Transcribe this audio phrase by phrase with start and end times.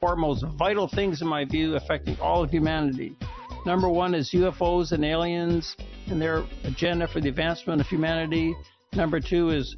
[0.00, 3.16] four most vital things, in my view, affecting all of humanity.
[3.64, 5.76] Number one is UFOs and aliens
[6.08, 8.54] and their agenda for the advancement of humanity.
[8.94, 9.76] Number two is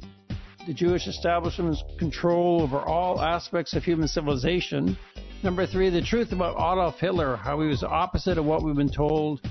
[0.67, 4.97] the Jewish establishment's control over all aspects of human civilization.
[5.41, 8.75] Number three, the truth about Adolf Hitler, how he was the opposite of what we've
[8.75, 9.41] been told.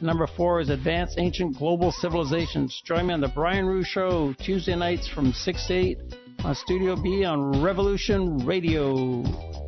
[0.00, 2.80] Number four is advanced ancient global civilizations.
[2.84, 5.98] Join me on the Brian Ruhe Show Tuesday nights from 6 to 8
[6.44, 9.67] on Studio B on Revolution Radio.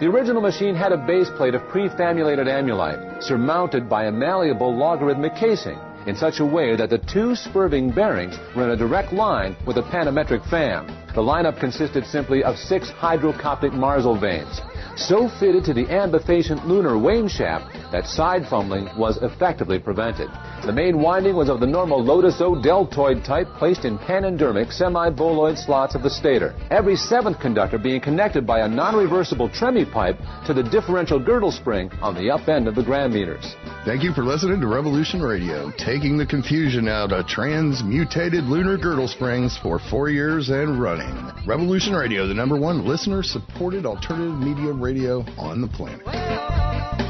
[0.00, 5.34] The original machine had a base plate of prefabulated amulite, surmounted by a malleable logarithmic
[5.34, 9.54] casing, in such a way that the two spurving bearings were in a direct line
[9.66, 10.86] with a pentametric fan.
[11.14, 14.62] The lineup consisted simply of six hydrocoptic marzlevanes,
[14.96, 20.28] so fitted to the ambifacient lunar wane shaft that side fumbling was effectively prevented.
[20.64, 25.58] The main winding was of the normal Lotus O deltoid type placed in panendermic semi-boloid
[25.58, 26.54] slots of the stator.
[26.70, 31.90] Every seventh conductor being connected by a non-reversible Tremie pipe to the differential girdle spring
[32.02, 33.54] on the up end of the gram meters.
[33.84, 39.08] Thank you for listening to Revolution Radio, taking the confusion out of transmutated lunar girdle
[39.08, 41.30] springs for four years and running.
[41.46, 47.09] Revolution Radio, the number one listener-supported alternative media radio on the planet.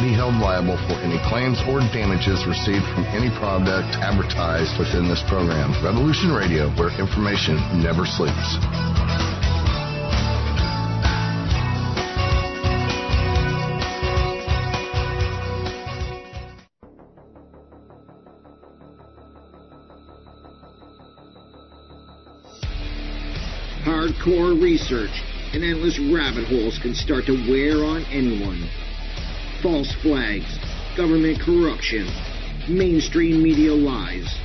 [0.00, 5.22] be held liable for any claims or damages received from any product advertised within this
[5.28, 5.72] program.
[5.82, 8.60] Revolution Radio, where information never sleeps.
[23.86, 25.22] Hardcore research
[25.54, 28.68] and endless rabbit holes can start to wear on anyone
[29.66, 30.60] false flags,
[30.96, 32.06] government corruption,
[32.68, 34.38] mainstream media lies.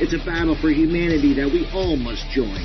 [0.00, 2.64] It's a battle for humanity that we all must join.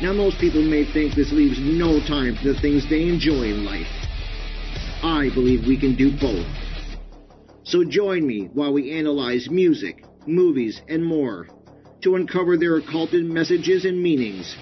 [0.00, 3.64] Now, most people may think this leaves no time for the things they enjoy in
[3.64, 3.90] life.
[5.02, 6.46] I believe we can do both.
[7.64, 11.48] So join me while we analyze music, movies, and more
[12.02, 14.54] to uncover their occulted messages and meanings,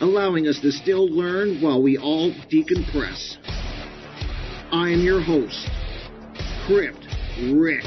[0.00, 3.36] allowing us to still learn while we all decompress.
[4.70, 5.66] I am your host,
[6.66, 7.06] Crypt
[7.40, 7.84] Rick.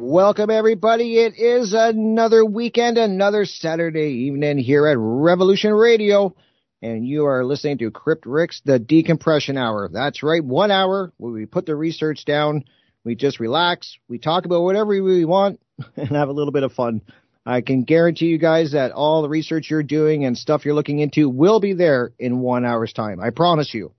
[0.00, 1.18] Welcome, everybody.
[1.18, 6.34] It is another weekend, another Saturday evening here at Revolution Radio.
[6.82, 9.88] And you are listening to Crypt Rick's The Decompression Hour.
[9.92, 12.64] That's right, one hour where we put the research down,
[13.04, 15.60] we just relax, we talk about whatever we want,
[15.96, 17.02] and have a little bit of fun.
[17.44, 21.00] I can guarantee you guys that all the research you're doing and stuff you're looking
[21.00, 23.20] into will be there in one hour's time.
[23.20, 23.92] I promise you.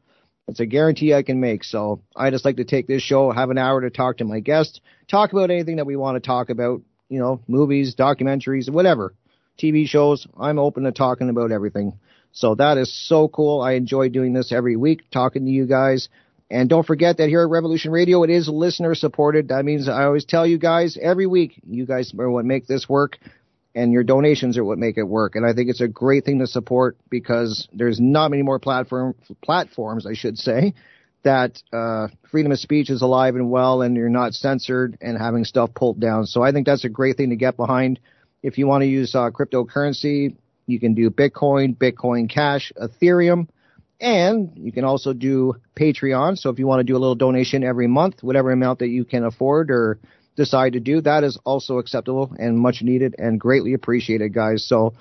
[0.47, 1.63] It's a guarantee I can make.
[1.63, 4.39] So I just like to take this show, have an hour to talk to my
[4.39, 9.13] guest, talk about anything that we want to talk about, you know, movies, documentaries, whatever,
[9.61, 10.27] TV shows.
[10.37, 11.99] I'm open to talking about everything.
[12.33, 13.61] So that is so cool.
[13.61, 16.09] I enjoy doing this every week, talking to you guys.
[16.49, 19.47] And don't forget that here at Revolution Radio, it is listener supported.
[19.47, 22.87] That means I always tell you guys every week, you guys are what make this
[22.87, 23.17] work
[23.75, 25.35] and your donations are what make it work.
[25.35, 29.15] And I think it's a great thing to support because there's not many more platform
[29.43, 30.73] platforms, I should say,
[31.23, 35.45] that uh, freedom of speech is alive and well, and you're not censored and having
[35.45, 36.25] stuff pulled down.
[36.25, 37.99] So I think that's a great thing to get behind.
[38.43, 40.35] If you want to use uh, cryptocurrency,
[40.67, 43.47] you can do Bitcoin, Bitcoin Cash, Ethereum.
[44.03, 46.37] And you can also do Patreon.
[46.37, 49.05] So if you want to do a little donation every month, whatever amount that you
[49.05, 49.97] can afford or
[50.35, 54.67] decide to do, that is also acceptable and much needed and greatly appreciated, guys.
[54.67, 54.93] So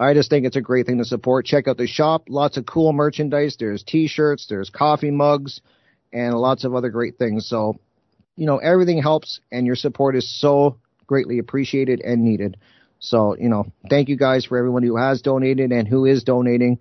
[0.00, 1.46] I just think it's a great thing to support.
[1.46, 2.24] Check out the shop.
[2.28, 3.56] Lots of cool merchandise.
[3.56, 5.60] There's t-shirts, there's coffee mugs,
[6.12, 7.48] and lots of other great things.
[7.48, 7.78] So,
[8.34, 12.56] you know, everything helps and your support is so greatly appreciated and needed.
[12.98, 16.80] So, you know, thank you guys for everyone who has donated and who is donating.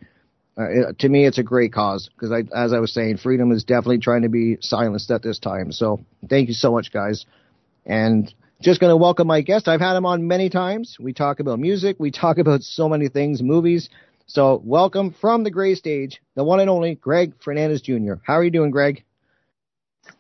[0.60, 3.64] Uh, to me, it's a great cause because, I, as I was saying, freedom is
[3.64, 5.72] definitely trying to be silenced at this time.
[5.72, 7.26] So, thank you so much, guys.
[7.86, 9.70] And just going to welcome my guest.
[9.70, 10.98] I've had him on many times.
[11.00, 11.96] We talk about music.
[11.98, 13.90] We talk about so many things, movies.
[14.28, 18.16] So welcome from the gray stage, the one and only Greg Fernandez Jr.
[18.22, 19.04] How are you doing, Greg?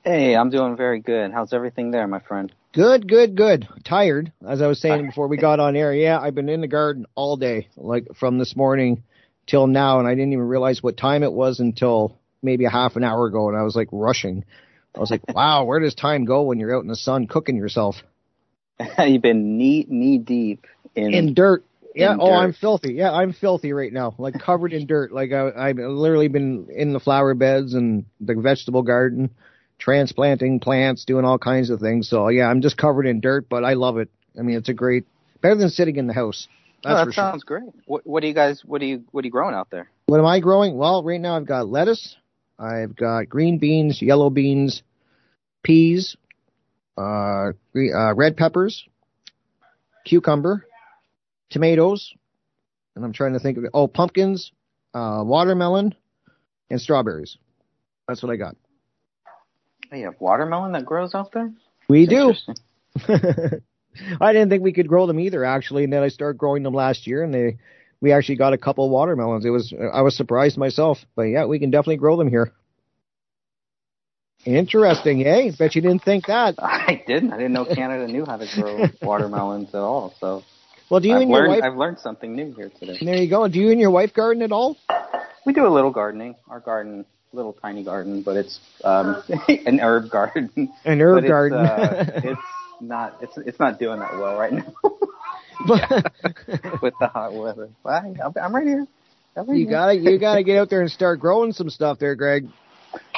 [0.04, 1.32] Hey, I'm doing very good.
[1.32, 2.52] How's everything there, my friend?
[2.74, 3.68] Good, good, good.
[3.84, 5.94] Tired, as I was saying before we got on air.
[5.94, 9.04] Yeah, I've been in the garden all day, like from this morning
[9.50, 12.96] till now, and I didn't even realize what time it was until maybe a half
[12.96, 14.46] an hour ago, and I was like rushing.
[14.96, 17.58] I was like, wow, where does time go when you're out in the sun cooking
[17.58, 17.96] yourself?
[19.00, 20.66] You've been knee knee deep
[20.96, 21.66] in in dirt.
[21.96, 22.14] Yeah.
[22.14, 22.36] in oh, dirt.
[22.36, 22.94] I'm filthy.
[22.94, 25.12] Yeah, I'm filthy right now, like covered in dirt.
[25.12, 29.32] Like I, I've literally been in the flower beds and the vegetable garden,
[29.80, 32.08] transplanting plants, doing all kinds of things.
[32.08, 34.10] So yeah, I'm just covered in dirt, but I love it.
[34.38, 35.06] I mean, it's a great,
[35.42, 36.48] better than sitting in the house.
[36.86, 37.24] Oh, that for sure.
[37.24, 37.64] sounds great.
[37.86, 38.62] What, what do you guys?
[38.66, 39.04] What do you?
[39.12, 39.90] What are you growing out there?
[40.06, 40.78] What am I growing?
[40.78, 42.16] Well, right now I've got lettuce,
[42.58, 44.82] I've got green beans, yellow beans,
[45.64, 46.16] peas,
[46.98, 48.86] uh, gre- uh, red peppers,
[50.06, 50.66] cucumber,
[51.50, 52.14] tomatoes,
[52.96, 53.72] and I'm trying to think of it.
[53.74, 54.52] Oh, pumpkins,
[54.94, 55.96] uh, watermelon,
[56.70, 57.38] and strawberries.
[58.08, 58.56] That's what I got.
[59.92, 61.52] Oh, you have watermelon that grows out there.
[61.88, 62.46] We That's
[63.08, 63.60] do.
[64.22, 66.74] I didn't think we could grow them either, actually, and then I started growing them
[66.74, 67.58] last year, and they
[68.02, 69.46] we actually got a couple watermelons.
[69.46, 72.54] It was I was surprised myself, but yeah, we can definitely grow them here.
[74.46, 75.52] Interesting, eh?
[75.58, 76.56] Bet you didn't think that.
[76.60, 77.34] I didn't.
[77.34, 80.14] I didn't know Canada knew how to grow watermelons at all.
[80.20, 80.44] So
[80.90, 81.62] Well, do you I've and your learned.
[81.62, 81.64] wife?
[81.64, 82.98] I've learned something new here today.
[83.02, 83.48] There you go.
[83.50, 84.78] Do you and your wife garden at all?
[85.46, 86.36] We do a little gardening.
[86.48, 90.72] Our garden, little tiny garden, but it's um, an herb garden.
[90.86, 91.58] An herb it's, garden.
[91.58, 92.42] Uh, it's
[92.82, 93.18] not.
[93.22, 94.74] It's it's not doing that well right now
[96.82, 97.70] with the hot weather.
[97.84, 98.88] But I, I'm- I'm right here.
[99.36, 99.70] I'm right you here.
[99.70, 102.48] gotta you gotta get out there and start growing some stuff there, Greg.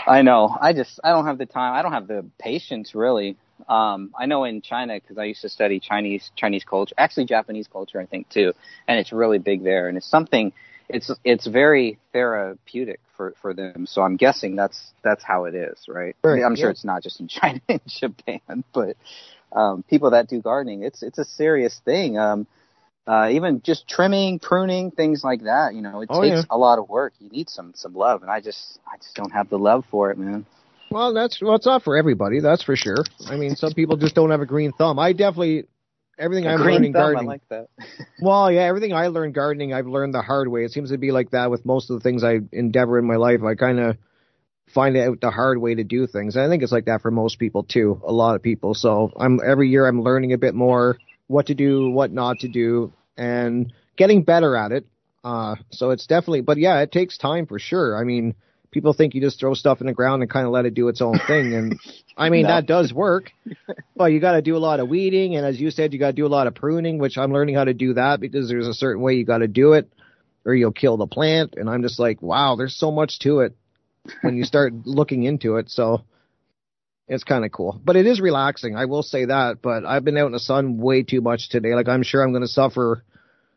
[0.08, 0.56] I know.
[0.60, 1.74] I just I don't have the time.
[1.74, 3.38] I don't have the patience really.
[3.70, 7.68] Um, I know in China because I used to study Chinese Chinese culture, actually Japanese
[7.68, 8.54] culture, I think too,
[8.88, 9.88] and it's really big there.
[9.88, 10.52] And it's something.
[10.90, 13.86] It's it's very therapeutic for for them.
[13.88, 16.16] So I'm guessing that's that's how it is, right?
[16.24, 16.72] Right, I'm sure yeah.
[16.72, 18.98] it's not just in China and Japan, but
[19.52, 22.18] um, people that do gardening, it's it's a serious thing.
[22.18, 22.48] Um,
[23.08, 25.74] uh, even just trimming, pruning, things like that.
[25.74, 26.44] You know, it Oh, takes yeah.
[26.50, 27.14] a lot of work.
[27.20, 30.12] You need some some love, and I just I just don't have the love for
[30.12, 30.46] it, man.
[30.92, 33.04] Well, that's well, it's not for everybody, that's for sure.
[33.28, 35.00] I mean, some people just don't have a green thumb.
[35.00, 35.66] I definitely
[36.20, 37.28] everything I'm learning thumb, gardening.
[37.28, 37.68] I like that.
[38.22, 40.64] Well, yeah, everything I learned gardening, I've learned the hard way.
[40.64, 43.16] It seems to be like that with most of the things I endeavor in my
[43.16, 43.42] life.
[43.42, 43.98] I kind of
[44.74, 46.36] find out the hard way to do things.
[46.36, 48.02] And I think it's like that for most people too.
[48.06, 48.74] A lot of people.
[48.74, 50.98] So I'm every year I'm learning a bit more
[51.28, 54.86] what to do, what not to do, and getting better at it.
[55.24, 57.96] Uh, so it's definitely, but yeah, it takes time for sure.
[57.96, 58.34] I mean,
[58.72, 60.88] people think you just throw stuff in the ground and kind of let it do
[60.88, 61.80] its own thing, and
[62.18, 62.48] I mean No.
[62.50, 63.32] that does work.
[63.96, 66.08] But you got to do a lot of weeding, and as you said, you got
[66.08, 68.68] to do a lot of pruning, which I'm learning how to do that because there's
[68.68, 69.92] a certain way you got to do it,
[70.44, 71.54] or you'll kill the plant.
[71.56, 73.56] And I'm just like, wow, there's so much to it
[74.22, 75.70] when you start looking into it.
[75.70, 76.02] So
[77.08, 78.76] it's kind of cool, but it is relaxing.
[78.76, 79.62] I will say that.
[79.62, 81.76] But I've been out in the sun way too much today.
[81.76, 83.04] Like I'm sure I'm going to suffer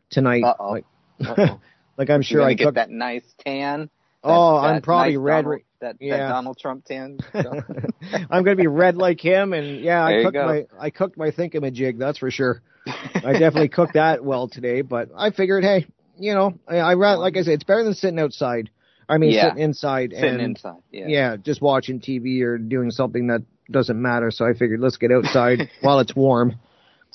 [0.09, 0.43] tonight.
[0.43, 0.71] Uh-oh.
[0.71, 0.85] Like,
[1.25, 1.59] Uh-oh.
[1.97, 2.75] like I'm sure I get cooked.
[2.75, 3.81] that nice tan.
[3.81, 3.89] that-
[4.23, 5.41] oh, that I'm probably nice red.
[5.43, 6.17] Donald, that, yeah.
[6.17, 7.19] that Donald Trump tan.
[7.33, 10.45] I'm gonna be red like him, and yeah, There I cooked go.
[10.45, 11.97] my I cooked my thingamajig.
[11.97, 12.61] That's for sure.
[12.87, 15.87] I definitely cooked that well today, but I figured, hey,
[16.17, 18.69] you know, I, I like I said, it's better than sitting outside.
[19.07, 19.49] I mean, Yeah.
[19.49, 20.77] sitting inside Sitting and inside.
[20.91, 21.05] Yeah.
[21.07, 24.31] yeah, just watching TV or doing something that doesn't matter.
[24.31, 26.55] So I figured let's get outside while it's warm.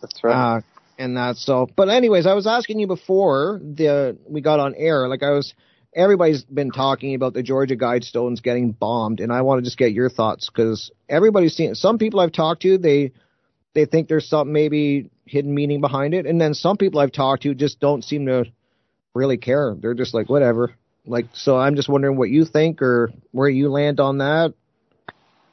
[0.00, 0.56] That's right.
[0.56, 0.60] Uh,
[0.98, 1.68] and that's so.
[1.76, 5.08] But anyways, I was asking you before the we got on air.
[5.08, 5.54] Like I was,
[5.94, 9.92] everybody's been talking about the Georgia Guidestones getting bombed, and I want to just get
[9.92, 11.74] your thoughts because everybody's seen.
[11.74, 13.12] Some people I've talked to, they
[13.74, 17.44] they think there's some maybe hidden meaning behind it, and then some people I've talked
[17.44, 18.44] to just don't seem to
[19.14, 19.74] really care.
[19.80, 20.74] They're just like whatever.
[21.06, 24.54] Like so, I'm just wondering what you think or where you land on that.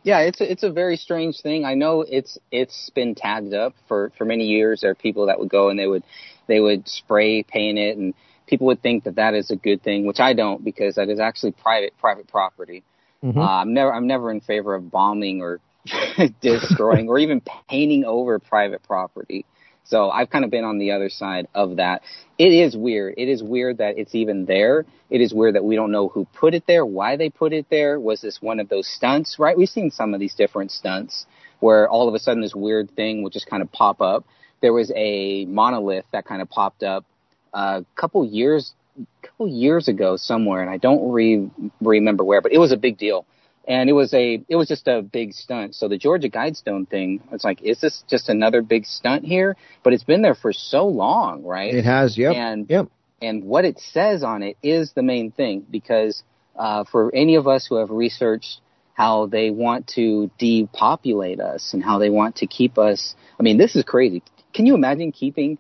[0.04, 1.66] Yeah, it's a, it's a very strange thing.
[1.66, 4.82] I know it's it's been tagged up for for many years.
[4.82, 6.04] There are people that would go and they would
[6.48, 8.14] they would spray paint it, and
[8.46, 11.20] people would think that that is a good thing, which I don't because that is
[11.20, 12.84] actually private private property.
[13.24, 13.38] Mhm.
[13.38, 15.60] Uh, I'm never I'm never in favor of bombing or
[16.42, 19.46] destroying or even painting over private property.
[19.88, 22.02] So I've kind of been on the other side of that.
[22.38, 23.16] It is weird.
[23.18, 24.86] It is weird that it's even there.
[25.10, 27.68] It is weird that we don't know who put it there, why they put it
[27.70, 27.98] there.
[27.98, 29.58] Was this one of those stunts, right?
[29.58, 31.26] We've seen some of these different stunts
[31.62, 34.26] where all of a sudden this weird thing will just kind of pop up.
[34.62, 37.06] There was a monolith that kind of popped up
[37.54, 38.74] a couple years
[39.22, 42.98] couple years ago somewhere and I don't re- remember where, but it was a big
[42.98, 43.26] deal
[43.68, 45.76] and it was a it was just a big stunt.
[45.76, 49.58] So the Georgia Guidestone thing, it's like, is this just another big stunt here?
[49.84, 51.74] But it's been there for so long, right?
[51.74, 52.88] It has, yep, and yep.
[53.22, 56.24] and what it says on it is the main thing because
[56.56, 58.62] uh, for any of us who have researched
[58.94, 63.14] how they want to depopulate us and how they want to keep us.
[63.40, 64.24] I mean, this is crazy.
[64.56, 65.60] Can you imagine keeping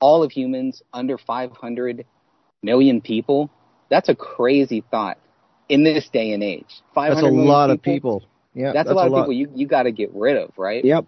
[0.00, 2.04] all of humans under 500
[2.60, 3.50] million people?
[3.88, 5.18] That's a crazy thought
[5.70, 6.82] in this day and age.
[6.94, 8.24] That's a lot of people.
[8.52, 9.22] Yeah, that's, that's a lot a of lot.
[9.22, 10.84] people you you got to get rid of, right?
[10.84, 11.06] Yep.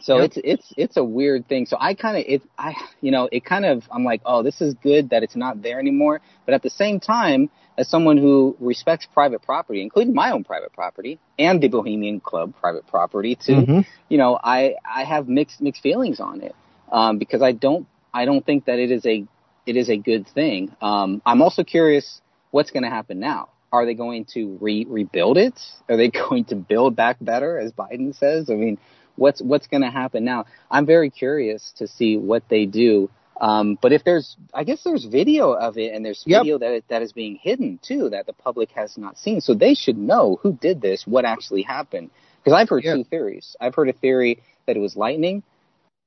[0.00, 0.24] So yep.
[0.24, 1.66] it's it's it's a weird thing.
[1.66, 4.60] So I kind of it I you know it kind of I'm like oh this
[4.60, 6.20] is good that it's not there anymore.
[6.46, 10.72] But at the same time, as someone who respects private property, including my own private
[10.72, 13.80] property and the Bohemian Club private property too, mm-hmm.
[14.08, 16.54] you know I I have mixed mixed feelings on it
[16.90, 19.26] um, because I don't I don't think that it is a
[19.66, 20.74] it is a good thing.
[20.80, 23.50] Um, I'm also curious what's going to happen now.
[23.72, 25.58] Are they going to re- rebuild it?
[25.88, 28.50] Are they going to build back better, as Biden says?
[28.50, 28.78] I mean,
[29.16, 30.44] what's what's going to happen now?
[30.70, 33.10] I'm very curious to see what they do.
[33.40, 36.60] Um, but if there's, I guess there's video of it, and there's video yep.
[36.60, 39.40] that that is being hidden too, that the public has not seen.
[39.40, 42.10] So they should know who did this, what actually happened.
[42.42, 42.96] Because I've heard yep.
[42.96, 43.56] two theories.
[43.60, 45.42] I've heard a theory that it was lightning,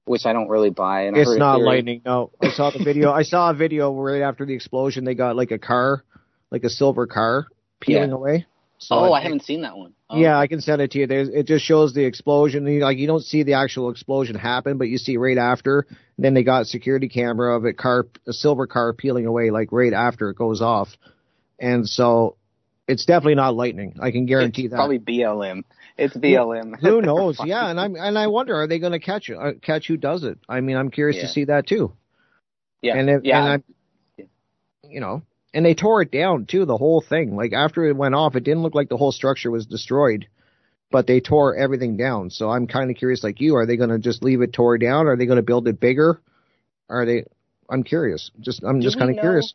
[0.05, 1.03] which I don't really buy.
[1.03, 2.01] And it's not lightning.
[2.05, 3.11] No, I saw the video.
[3.11, 5.03] I saw a video right after the explosion.
[5.03, 6.03] They got like a car,
[6.51, 7.47] like a silver car,
[7.85, 8.15] peeling yeah.
[8.15, 8.45] away.
[8.77, 9.93] So oh, I, I haven't seen that one.
[10.09, 10.17] Oh.
[10.17, 11.07] Yeah, I can send it to you.
[11.07, 12.67] There's, it just shows the explosion.
[12.67, 15.87] You, like you don't see the actual explosion happen, but you see right after.
[16.17, 19.93] Then they got security camera of it, car, a silver car peeling away, like right
[19.93, 20.89] after it goes off.
[21.59, 22.35] And so,
[22.87, 23.95] it's definitely not lightning.
[23.99, 24.77] I can guarantee it's that.
[24.77, 25.63] Probably BLM.
[25.97, 26.79] It's BLM.
[26.79, 27.39] Who knows?
[27.45, 30.23] yeah, and I'm and I wonder, are they going to catch uh, catch who does
[30.23, 30.37] it?
[30.47, 31.23] I mean, I'm curious yeah.
[31.23, 31.93] to see that too.
[32.81, 32.97] Yeah.
[32.97, 33.53] And if, yeah.
[33.53, 33.63] And
[34.19, 34.23] I,
[34.83, 35.23] you know,
[35.55, 37.35] and they tore it down too, the whole thing.
[37.35, 40.27] Like after it went off, it didn't look like the whole structure was destroyed,
[40.91, 42.29] but they tore everything down.
[42.29, 44.77] So I'm kind of curious, like you, are they going to just leave it tore
[44.77, 45.07] down?
[45.07, 46.21] Are they going to build it bigger?
[46.89, 47.23] Are they?
[47.69, 48.29] I'm curious.
[48.41, 49.53] Just I'm do just kind of curious.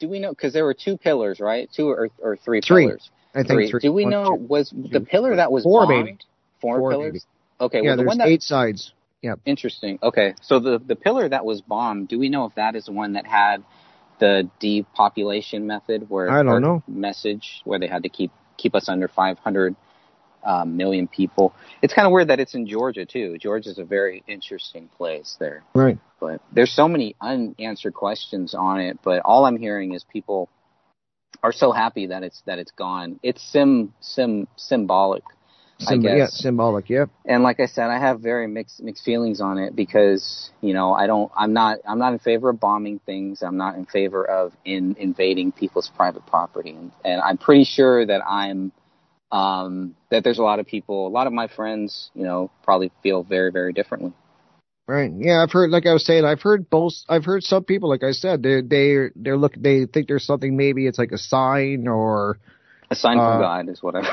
[0.00, 0.30] Do we know?
[0.30, 1.68] Because there were two pillars, right?
[1.72, 3.10] Two or, or three, three pillars.
[3.34, 3.70] I think three.
[3.70, 3.80] three.
[3.80, 6.18] Do we know was the pillar that was four, bombed, baby.
[6.60, 7.12] Four, four pillars.
[7.12, 7.24] Baby.
[7.60, 7.78] Okay.
[7.78, 8.92] Yeah, well, the there's one that, eight sides.
[9.20, 9.40] Yep.
[9.44, 9.98] Interesting.
[10.02, 12.92] Okay, so the the pillar that was bombed, do we know if that is the
[12.92, 13.62] one that had
[14.18, 18.88] the depopulation method, where I don't know message where they had to keep keep us
[18.88, 19.74] under 500
[20.44, 21.54] uh, million people.
[21.82, 23.38] It's kind of weird that it's in Georgia too.
[23.38, 25.62] Georgia's a very interesting place there.
[25.74, 25.98] Right.
[26.20, 28.98] But there's so many unanswered questions on it.
[29.02, 30.48] But all I'm hearing is people
[31.42, 33.18] are so happy that it's that it's gone.
[33.22, 35.24] It's sim sim symbolic
[35.86, 36.12] I guess.
[36.16, 36.88] Yeah, symbolic.
[36.88, 37.10] Yep.
[37.26, 40.92] And like I said, I have very mixed mixed feelings on it because you know
[40.92, 41.30] I don't.
[41.36, 41.78] I'm not.
[41.86, 43.42] I'm not in favor of bombing things.
[43.42, 46.70] I'm not in favor of in invading people's private property.
[46.70, 48.72] And, and I'm pretty sure that I'm.
[49.32, 52.92] Um, that there's a lot of people, a lot of my friends, you know, probably
[53.02, 54.12] feel very, very differently.
[54.86, 55.10] Right.
[55.16, 56.92] Yeah, I've heard, like I was saying, I've heard both.
[57.08, 60.56] I've heard some people, like I said, they they they're look, they think there's something.
[60.56, 62.38] Maybe it's like a sign or
[62.90, 64.06] a sign from uh, God is whatever.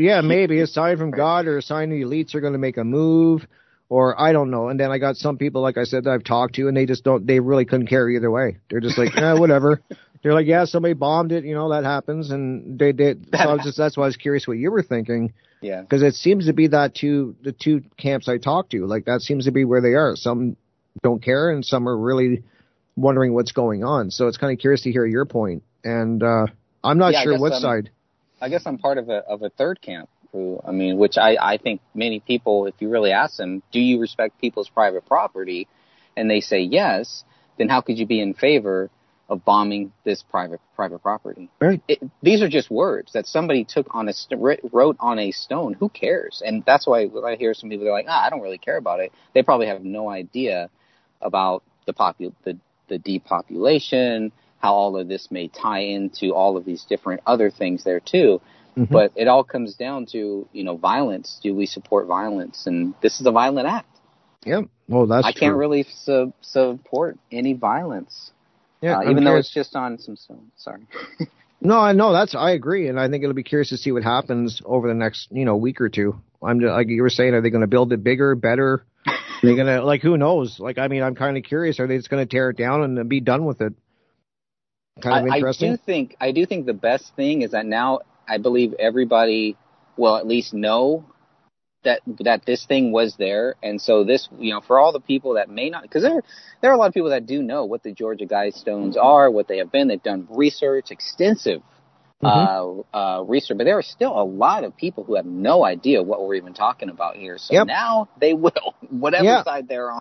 [0.00, 2.76] Yeah, maybe a sign from God or a sign the elites are going to make
[2.76, 3.46] a move,
[3.88, 4.68] or I don't know.
[4.68, 6.86] And then I got some people, like I said, that I've talked to, and they
[6.86, 7.26] just don't.
[7.26, 8.58] They really couldn't care either way.
[8.70, 9.80] They're just like, yeah, whatever.
[10.22, 11.44] They're like, yeah, somebody bombed it.
[11.44, 13.28] You know that happens, and they did.
[13.32, 15.32] So I was just that's why I was curious what you were thinking.
[15.60, 15.82] Yeah.
[15.82, 19.20] Because it seems to be that two the two camps I talked to, like that
[19.20, 20.16] seems to be where they are.
[20.16, 20.56] Some
[21.02, 22.42] don't care, and some are really
[22.96, 24.10] wondering what's going on.
[24.10, 25.62] So it's kind of curious to hear your point.
[25.84, 26.46] And uh,
[26.82, 27.90] I'm not yeah, sure what I'm, side.
[28.40, 31.36] I guess I'm part of a of a third camp who I mean, which I
[31.40, 35.68] I think many people, if you really ask them, do you respect people's private property,
[36.16, 37.24] and they say yes,
[37.58, 38.90] then how could you be in favor
[39.28, 41.50] of bombing this private private property?
[41.60, 41.82] Right.
[41.88, 44.12] It, these are just words that somebody took on a
[44.72, 45.74] wrote on a stone.
[45.74, 46.42] Who cares?
[46.44, 48.76] And that's why when I hear some people they're like, ah, I don't really care
[48.76, 49.12] about it.
[49.34, 50.70] They probably have no idea
[51.20, 56.64] about the popu- the the depopulation how all of this may tie into all of
[56.64, 58.40] these different other things there too.
[58.76, 58.92] Mm-hmm.
[58.92, 61.40] But it all comes down to, you know, violence.
[61.42, 62.66] Do we support violence?
[62.66, 63.88] And this is a violent act.
[64.44, 64.62] Yeah.
[64.88, 68.30] Well, that's I can't really su- support any violence.
[68.80, 68.98] Yeah.
[68.98, 70.52] Uh, even though it's just on some stone.
[70.56, 70.86] Sorry.
[71.60, 74.04] no, I know that's I agree, and I think it'll be curious to see what
[74.04, 76.20] happens over the next you know week or two.
[76.40, 78.84] I'm just, like you were saying, are they going to build it bigger, better?
[79.42, 80.60] They're they gonna like who knows?
[80.60, 81.80] Like I mean, I'm kind of curious.
[81.80, 83.74] Are they just going to tear it down and be done with it?
[85.00, 85.72] Kind of I, interesting.
[85.72, 89.56] I do think I do think the best thing is that now I believe everybody
[89.96, 91.04] will at least know
[91.84, 95.34] that that this thing was there, and so this you know for all the people
[95.34, 96.22] that may not because there
[96.60, 99.48] there are a lot of people that do know what the Georgia Guidestones are, what
[99.48, 99.88] they have been.
[99.88, 101.62] They've done research, extensive
[102.22, 102.96] mm-hmm.
[102.96, 103.56] uh, uh, research.
[103.58, 106.54] But there are still a lot of people who have no idea what we're even
[106.54, 107.38] talking about here.
[107.38, 107.66] So Yep.
[107.66, 108.52] now they will,
[108.90, 109.44] whatever Yeah.
[109.44, 110.00] side they're on.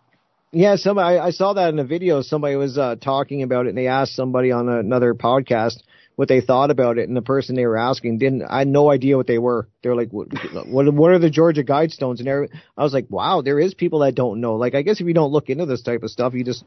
[0.51, 2.21] Yeah, somebody I, I saw that in a video.
[2.21, 5.77] Somebody was uh, talking about it, and they asked somebody on another podcast
[6.15, 8.43] what they thought about it, and the person they were asking didn't.
[8.43, 9.67] I had no idea what they were.
[9.83, 10.29] They were like, "What?
[10.67, 14.15] What, what are the Georgia Guidestones?" And I was like, "Wow, there is people that
[14.15, 16.45] don't know." Like, I guess if you don't look into this type of stuff, you
[16.45, 16.63] just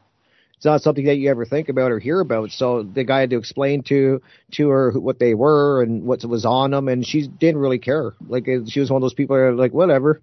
[0.57, 2.51] it's not something that you ever think about or hear about.
[2.51, 4.21] So the guy had to explain to
[4.53, 8.13] to her what they were and what was on them, and she didn't really care.
[8.27, 10.21] Like, she was one of those people that are like, "Whatever,"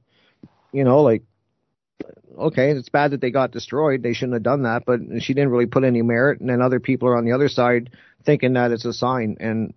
[0.73, 1.25] you know, like
[2.39, 4.03] okay, it's bad that they got destroyed.
[4.03, 6.41] They shouldn't have done that, but she didn't really put any merit.
[6.41, 7.91] And then other people are on the other side
[8.25, 9.75] thinking that it's a sign, and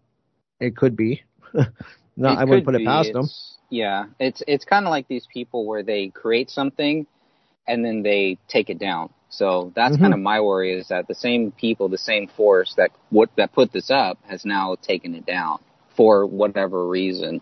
[0.59, 1.23] it could be.
[1.53, 2.85] no, It I wouldn't put it be.
[2.85, 3.29] past them.
[3.69, 7.07] Yeah, it's it's kind of like these people where they create something
[7.67, 9.13] and then they take it down.
[9.29, 10.01] So that's Mhm.
[10.01, 13.53] kind of my worry is that the same people, the same force that what that
[13.53, 15.59] put this up has now taken it down
[15.95, 17.41] for whatever reason.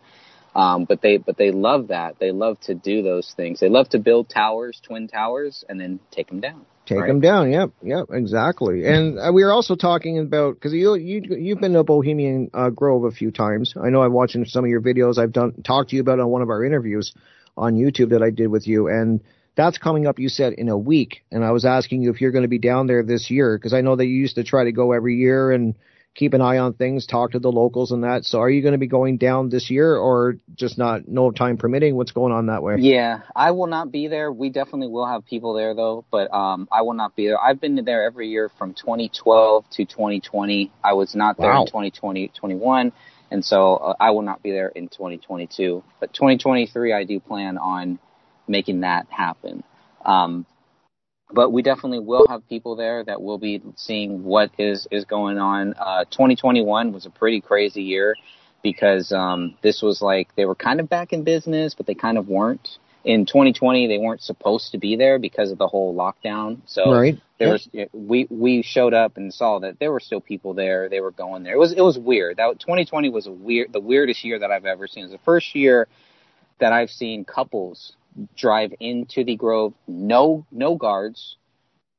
[0.55, 2.17] Um, but they but they love that.
[2.19, 3.59] They love to do those things.
[3.59, 6.65] They love to build towers, twin towers, and then take them down.
[6.85, 7.07] Take right?
[7.07, 7.51] them down.
[7.51, 8.85] Yep, yep, exactly.
[8.85, 12.71] And uh, we were also talking about because you you you've been to Bohemian uh,
[12.71, 13.75] Grove a few times.
[13.79, 15.19] I know I've watched some of your videos.
[15.19, 17.13] I've done talked to you about on one of our interviews
[17.55, 19.21] on YouTube that I did with you, and
[19.55, 20.17] that's coming up.
[20.17, 22.57] You said in a week, and I was asking you if you're going to be
[22.59, 25.17] down there this year because I know that you used to try to go every
[25.17, 25.75] year and
[26.15, 28.25] keep an eye on things, talk to the locals and that.
[28.25, 31.07] So are you going to be going down this year or just not?
[31.07, 31.95] No time permitting.
[31.95, 32.75] What's going on that way?
[32.79, 34.31] Yeah, I will not be there.
[34.31, 37.39] We definitely will have people there though, but um, I will not be there.
[37.39, 40.71] I've been there every year from 2012 to 2020.
[40.83, 41.61] I was not there Wow.
[41.61, 42.91] in 2020, 21,
[43.31, 45.83] and so uh, I will not be there in 2022.
[45.99, 47.99] But 2023, I do plan on
[48.47, 49.63] making that happen.
[50.03, 50.45] Um,
[51.31, 55.37] but we definitely will have people there that will be seeing what is is going
[55.37, 55.73] on.
[55.77, 58.15] Uh, 2021 was a pretty crazy year
[58.63, 62.17] because um, this was like they were kind of back in business, but they kind
[62.17, 62.77] of weren't.
[63.05, 66.59] In 2020, they weren't supposed to be there because of the whole lockdown.
[66.65, 67.17] So Right.
[67.37, 70.89] there was we we showed up and saw that there were still people there.
[70.89, 71.53] They were going there.
[71.53, 72.37] It was it was weird.
[72.37, 75.03] That 2020 was a weird the weirdest year that I've ever seen.
[75.03, 75.87] It was the first year
[76.59, 77.93] that I've seen couples
[78.35, 79.73] drive into the Grove.
[79.87, 81.37] No no guards,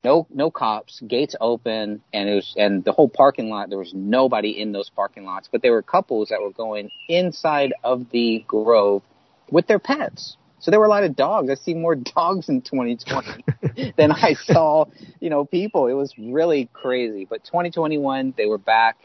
[0.03, 3.69] no no cops, gates open, and it was and the whole parking lot.
[3.69, 7.73] There was nobody in those parking lots, but there were couples that were going inside
[7.83, 9.03] of the Grove
[9.49, 10.37] with their pets.
[10.59, 11.49] So there were a lot of dogs.
[11.49, 14.85] I see more dogs in 2020 than I saw,
[15.19, 15.87] you know, people.
[15.87, 17.25] It was really crazy.
[17.25, 18.97] But 2021, they were back.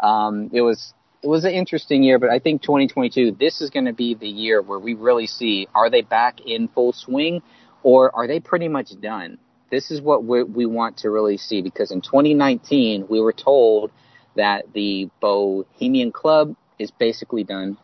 [0.00, 0.92] Um, it was
[1.26, 4.28] it was an interesting year, but I think 2022, this is going to be the
[4.28, 7.42] year where we really see are they back in full swing
[7.82, 9.38] or are they pretty much done?
[9.68, 13.90] This is what we we want to really see because in 2019, we were told
[14.36, 17.76] that the Bohemian Club is basically done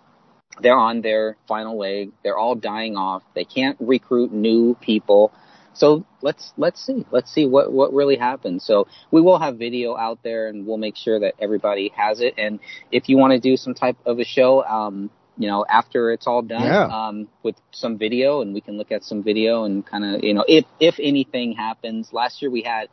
[0.60, 2.10] they're on their final leg.
[2.22, 3.22] They're all dying off.
[3.34, 5.32] They can't recruit new people.
[5.74, 7.04] So let's let's see.
[7.10, 8.64] Let's see what what really happens.
[8.64, 12.34] So we will have video out there, and we'll make sure that everybody has it.
[12.36, 16.10] And if you want to do some type of a show, um, you know, after
[16.12, 16.84] it's all done, Yeah.
[16.84, 20.34] um, with some video, and we can look at some video and kind of, you
[20.34, 22.12] know, if if anything happens.
[22.12, 22.88] Last year we had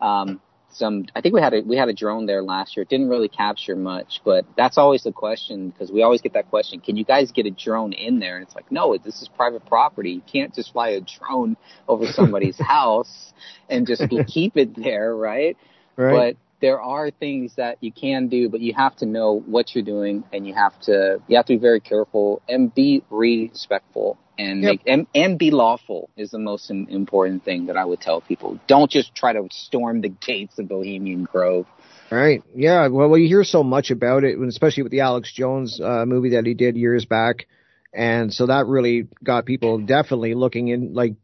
[0.00, 0.40] um,
[0.76, 1.06] some.
[1.14, 2.82] I think we had a we had a drone there last year.
[2.82, 6.50] It didn't really capture much, but that's always the question because we always get that
[6.50, 8.36] question: Can you guys get a drone in there?
[8.36, 10.10] And it's like, no, this is private property.
[10.10, 11.56] You can't just fly a drone
[11.88, 13.32] over somebody's house
[13.68, 15.56] and just keep it there, right?
[15.96, 16.34] Right.
[16.34, 19.84] But there are things that you can do, but you have to know what you're
[19.84, 24.62] doing, and you have to you have to be very careful and be respectful and
[24.62, 24.70] Yep.
[24.70, 28.58] make and, and be lawful is the most important thing that I would tell people.
[28.66, 31.66] Don't just try to storm the gates of Bohemian Grove.
[32.10, 32.42] Right.
[32.54, 32.86] Yeah.
[32.88, 36.30] Well, well, you hear so much about it, especially with the Alex Jones uh, movie
[36.30, 37.46] that he did years back,
[37.92, 41.14] and so that really got people definitely looking in, like,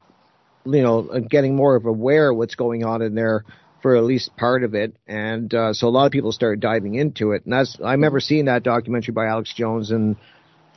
[0.64, 3.44] you know, uh, getting more of aware of what's going on in there
[3.82, 6.94] for at least part of it, and uh, so a lot of people started diving
[6.94, 7.44] into it.
[7.44, 10.16] And that's I remember seeing that documentary by Alex Jones and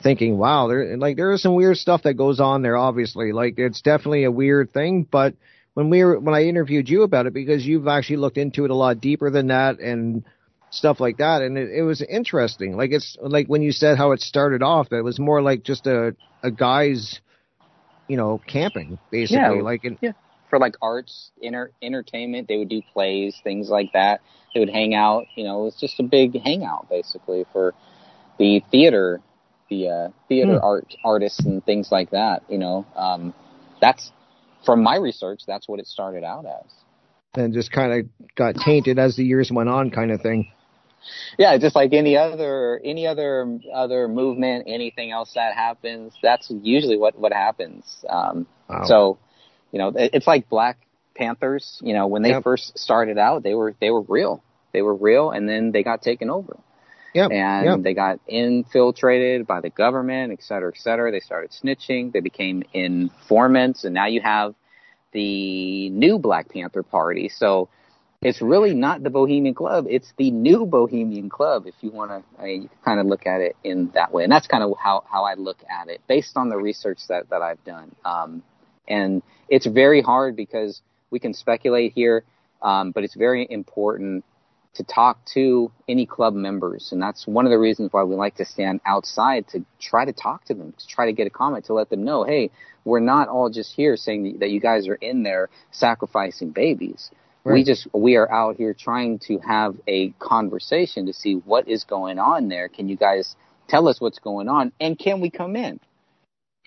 [0.06, 2.76] thinking, wow, there like there is some weird stuff that goes on there.
[2.76, 5.34] Obviously, like it's definitely a weird thing, but
[5.74, 8.70] when we were when I interviewed you about it because you've actually looked into it
[8.70, 10.24] a lot deeper than that and
[10.70, 14.10] stuff like that and it, it was interesting like it's like when you said how
[14.10, 17.20] it started off that it was more like just a a guy's
[18.08, 19.62] you know camping basically Yeah.
[19.62, 19.96] like in,
[20.50, 22.48] for like arts, inter- entertainment.
[22.48, 24.20] They would do plays, things like that.
[24.54, 25.24] They would hang out.
[25.34, 27.74] You know, it was just a big hangout basically for
[28.38, 29.20] the theater,
[29.68, 30.64] the uh, theater Hmm.
[30.64, 32.42] art artists and things like that.
[32.48, 33.34] You know, um,
[33.80, 34.12] that's
[34.64, 35.40] from my research.
[35.46, 36.72] That's what it started out as.
[37.34, 40.50] and just kind of got tainted as the years went on kind of thing
[41.38, 46.98] yeah, just like any other any other other movement, anything else that happens, that's usually
[46.98, 47.84] what what happens.
[48.08, 48.84] Um, wow.
[48.86, 49.18] So,
[49.72, 50.78] you know, it, it's like Black
[51.14, 51.78] Panthers.
[51.82, 52.42] You know, when they yep.
[52.42, 54.42] first started out, they were they were real.
[54.72, 56.58] They were real, and then they got taken over.
[57.16, 57.30] Yep.
[57.32, 57.82] And yep.
[57.82, 61.10] they got infiltrated by the government, et cetera, et cetera.
[61.10, 62.12] They started snitching.
[62.12, 64.54] They became informants, and now you have
[65.12, 67.30] the new Black Panther Party.
[67.30, 67.70] So
[68.20, 69.86] it's really not the Bohemian Club.
[69.88, 73.40] It's the new Bohemian Club, if you want to I mean, kind of look at
[73.40, 74.24] it in that way.
[74.24, 77.30] And that's kind of how, how I look at it based on the research that,
[77.30, 77.94] that I've done.
[78.04, 78.42] Um,
[78.88, 82.24] and it's very hard because we can speculate here,
[82.62, 84.24] um, but it's very important
[84.76, 86.90] to talk to any club members.
[86.92, 90.12] And that's one of the reasons why we like to stand outside to try to
[90.12, 92.50] talk to them, to try to get a comment, to let them know, hey,
[92.84, 97.10] we're not all just here saying that you guys are in there sacrificing babies.
[97.44, 97.54] Right.
[97.54, 101.84] We just we are out here trying to have a conversation to see what is
[101.84, 102.68] going on there.
[102.68, 103.36] Can you guys
[103.68, 105.80] tell us what's going on and can we come in?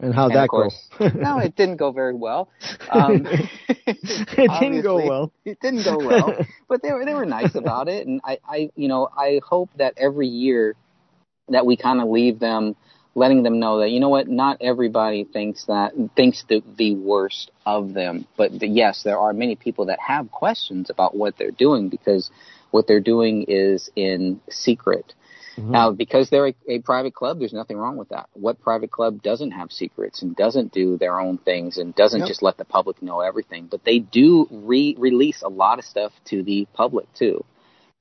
[0.02, 0.70] And how'd that go?
[1.16, 2.50] no, it didn't go very well.
[2.92, 5.32] Um, it didn't go well.
[5.46, 6.36] It didn't go well,
[6.68, 9.70] but they were they were nice about it, and I I you know I hope
[9.78, 10.76] that every year
[11.50, 12.76] that we kind of leave them
[13.16, 17.52] letting them know that you know what, not everybody thinks that thinks the the worst
[17.66, 21.52] of them, but the, yes, there are many people that have questions about what they're
[21.52, 22.32] doing because
[22.72, 25.14] what they're doing is in secret.
[25.60, 25.72] Mm-hmm.
[25.72, 28.30] Now, because they're a, a, private club, there's nothing wrong with that.
[28.34, 32.28] What private club doesn't have secrets and doesn't do their own things and doesn't yep.
[32.28, 33.68] just let the public know everything?
[33.70, 37.44] But they do re- release a lot of stuff to the public too.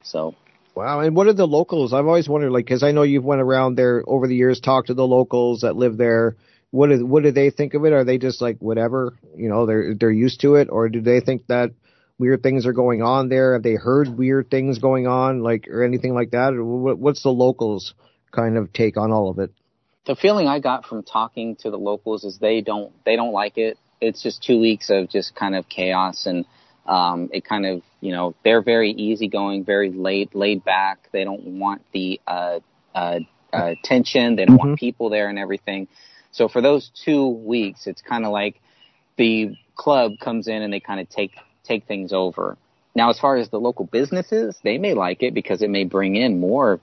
[0.02, 0.34] So
[0.78, 1.00] Wow.
[1.00, 1.92] And what are the locals?
[1.92, 4.86] I've always wondered, like, because I know you've went around there over the years, talked
[4.86, 6.36] to the locals that live there.
[6.70, 7.92] What do, what do they think of it?
[7.92, 9.16] Are they just like whatever?
[9.36, 11.72] You know, they're they're used to it, or do they think that
[12.18, 13.54] weird things are going on there?
[13.54, 16.52] Have they heard weird things going on, like or anything like that?
[16.54, 17.94] What's the locals
[18.32, 19.52] kind of take on all of it?
[20.06, 23.58] The feeling I got from talking to the locals is they don't they don't like
[23.58, 23.78] it.
[24.00, 26.44] It's just two weeks of just kind of chaos and
[26.86, 31.08] um, it kind of, you know, they're very easygoing, very laid laid back.
[31.12, 32.60] They don't want the uh,
[32.94, 33.20] uh,
[33.52, 34.36] uh, tension.
[34.36, 34.68] They don't mm-hmm.
[34.68, 35.88] want people there and everything.
[36.30, 38.60] So for those two weeks, it's kind of like
[39.16, 41.32] the club comes in and they kind of take
[41.68, 42.56] take things over.
[42.94, 46.16] Now, as far as the local businesses, they may like it because it may bring
[46.16, 46.80] in more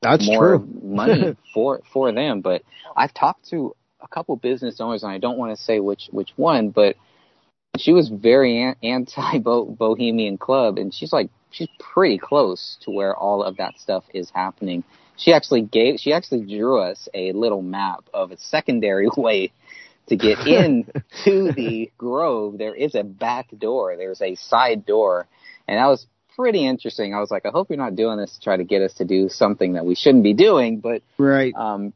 [0.00, 0.68] that's more true.
[0.82, 2.40] money for for them.
[2.40, 2.62] But
[2.96, 6.30] I've talked to a couple business owners, and I don't want to say which which
[6.36, 6.96] one, but
[7.76, 13.42] she was very anti Bohemian Club, and she's like she's pretty close to where all
[13.42, 14.84] of that stuff is happening.
[15.16, 19.52] She actually gave she actually drew us a little map of a secondary way
[20.08, 20.86] to get in
[21.24, 22.58] to the Grove.
[22.58, 23.96] There is a back door.
[23.96, 25.26] There's a side door,
[25.66, 27.14] and that was pretty interesting.
[27.14, 29.04] I was like, I hope you're not doing this to try to get us to
[29.04, 30.80] do something that we shouldn't be doing.
[30.80, 31.92] But right, um,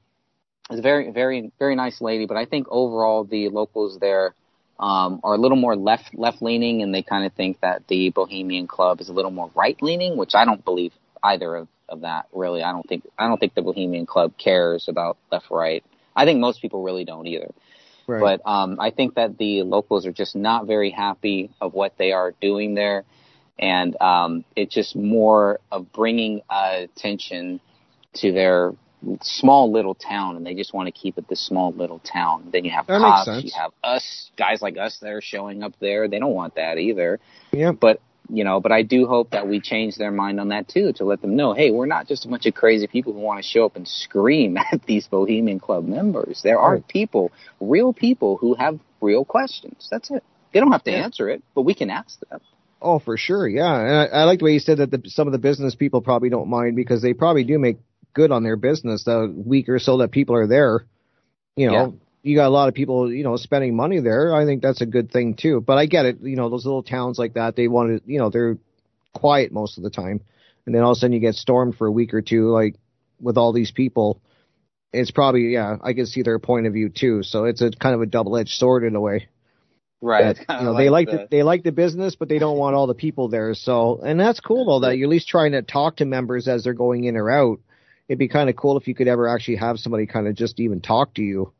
[0.70, 2.26] it's a very very very nice lady.
[2.26, 4.34] But I think overall the locals there
[4.78, 8.10] um, are a little more left left leaning, and they kind of think that the
[8.10, 12.00] Bohemian Club is a little more right leaning, which I don't believe either of, of
[12.00, 12.26] that.
[12.32, 15.84] Really, I don't think I don't think the Bohemian Club cares about left right.
[16.16, 17.50] I think most people really don't either.
[18.06, 18.20] Right.
[18.20, 22.12] But um, I think that the locals are just not very happy of what they
[22.12, 23.04] are doing there,
[23.58, 27.60] and um, it's just more of bringing uh, attention
[28.14, 28.72] to their
[29.22, 32.48] small little town and they just want to keep it this small little town.
[32.52, 35.72] Then you have that cops, you have us, guys like us that are showing up
[35.80, 36.08] there.
[36.08, 37.18] They don't want that either.
[37.52, 37.72] Yeah.
[37.72, 38.00] But
[38.32, 41.04] you know, but I do hope that we change their mind on that too, to
[41.04, 43.46] let them know, hey, we're not just a bunch of crazy people who want to
[43.46, 46.40] show up and scream at these Bohemian Club members.
[46.42, 49.86] There are people, real people, who have real questions.
[49.90, 50.24] That's it.
[50.52, 51.04] They don't have to yeah.
[51.04, 52.40] answer it, but we can ask them.
[52.80, 53.78] Oh, for sure, yeah.
[53.78, 56.00] And I, I like the way you said that the, some of the business people
[56.00, 57.78] probably don't mind because they probably do make
[58.14, 60.86] good on their business the week or so that people are there.
[61.54, 61.88] You know, yeah.
[62.22, 64.34] You got a lot of people, you know, spending money there.
[64.34, 65.60] I think that's a good thing too.
[65.60, 66.18] But I get it.
[66.22, 68.58] You know, those little towns like that, they want to, you know, they're
[69.12, 70.20] quiet most of the time,
[70.66, 72.76] and then all of a sudden you get stormed for a week or two, like
[73.20, 74.20] with all these people.
[74.92, 77.22] It's probably yeah, I can see their point of view too.
[77.22, 79.28] So it's a kind of a double edged sword in a way.
[80.00, 80.36] Right.
[80.36, 82.58] That, you know, like they like the, the, they like the business, but they don't
[82.58, 83.54] want all the people there.
[83.54, 86.64] So, and that's cool though that you're at least trying to talk to members as
[86.64, 87.60] they're going in or out
[88.08, 90.60] it'd be kind of cool if you could ever actually have somebody kind of just
[90.60, 91.52] even talk to you.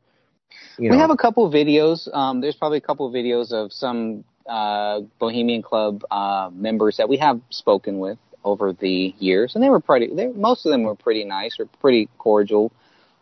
[0.77, 0.95] You know.
[0.95, 2.13] We have a couple videos.
[2.13, 7.09] Um, there's probably a couple of videos of some uh, Bohemian Club uh, members that
[7.09, 10.13] we have spoken with over the years, and they were pretty.
[10.13, 12.71] They, most of them were pretty nice or pretty cordial.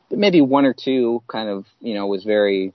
[0.10, 2.74] But maybe one or two kind of, you know, was very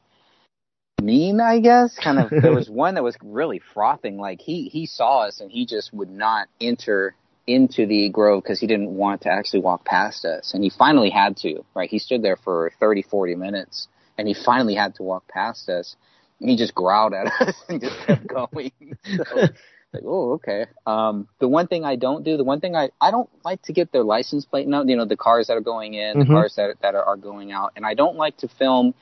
[1.03, 1.97] mean, I guess.
[2.03, 2.31] Kind of.
[2.31, 4.19] there was one that was really frothing.
[4.19, 7.15] Like he he saw us and he just would not enter
[7.47, 10.53] into the grove because he didn't want to actually walk past us.
[10.53, 11.89] And he finally had to, right?
[11.89, 13.87] He stood there for 30, 40 minutes
[14.19, 15.97] and he finally had to walk past us.
[16.41, 18.73] And he just growled at us and just kept going.
[19.17, 19.49] so,
[19.93, 20.67] like, oh, okay.
[20.87, 23.73] Um, the one thing I don't do, the one thing I, I don't like to
[23.73, 26.19] get their license plate now, you know, the cars that are going in, Mm-hmm.
[26.19, 27.73] the cars that, that are, are going out.
[27.77, 28.95] And I don't like to film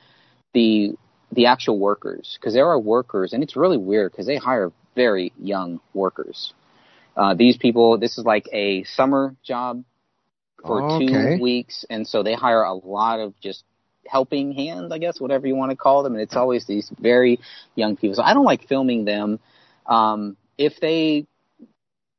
[0.53, 0.93] the,
[1.31, 5.33] the actual workers because there are workers and it's really weird because they hire very
[5.39, 6.53] young workers.
[7.15, 9.83] Uh, these people, this is like a summer job
[10.65, 10.97] for Okay.
[10.97, 13.63] two weeks, and so they hire a lot of just
[14.07, 16.13] helping hands, I guess, whatever you want to call them.
[16.13, 17.39] And it's always these very
[17.75, 18.15] young people.
[18.15, 19.39] So I don't like filming them.
[19.85, 21.27] Um, if they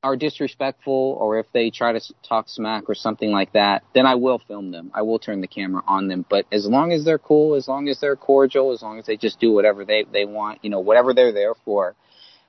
[0.02, 4.14] are disrespectful or if they try to talk smack or something like that, then I
[4.14, 4.90] will film them.
[4.94, 6.24] I will turn the camera on them.
[6.28, 9.16] But as long as they're cool, as long as they're cordial, as long as they
[9.16, 11.96] just do whatever they, they want, you know, whatever they're there for,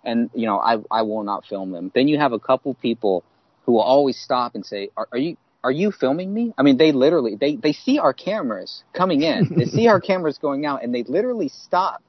[0.03, 1.91] and you know, I I will not film them.
[1.93, 3.23] Then you have a couple people
[3.65, 6.77] who will always stop and say, "Are, are you are you filming me?" I mean,
[6.77, 10.83] they literally they they see our cameras coming in, they see our cameras going out,
[10.83, 12.01] and they literally stop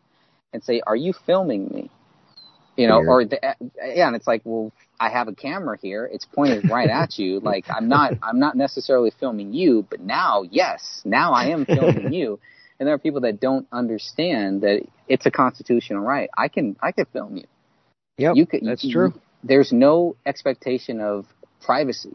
[0.52, 1.90] and say, "Are you filming me?"
[2.76, 3.08] You know, Weird.
[3.08, 3.54] or the, eh,
[3.96, 7.40] yeah, and it's like, well, I have a camera here; it's pointed right at you.
[7.48, 12.12] Like I'm not I'm not necessarily filming you, but now, yes, now I am filming
[12.18, 12.38] you.
[12.78, 16.30] And there are people that don't understand that it's a constitutional right.
[16.38, 17.44] I can I can film you
[18.16, 19.14] Yeah, you could, that's you- true.
[19.42, 21.26] There's no expectation of
[21.60, 22.14] privacy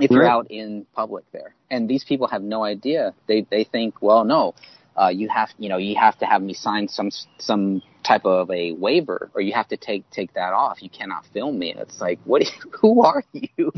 [0.00, 3.14] if you're out in public there, and these people have no idea.
[3.26, 4.54] They they think, well, no,
[5.00, 8.50] uh, you have you know you have to have me sign some some type of
[8.50, 10.82] a waiver, or you have to take take that off.
[10.82, 11.70] You cannot film me.
[11.70, 12.42] And it's like, what?
[12.42, 13.72] you- who are you?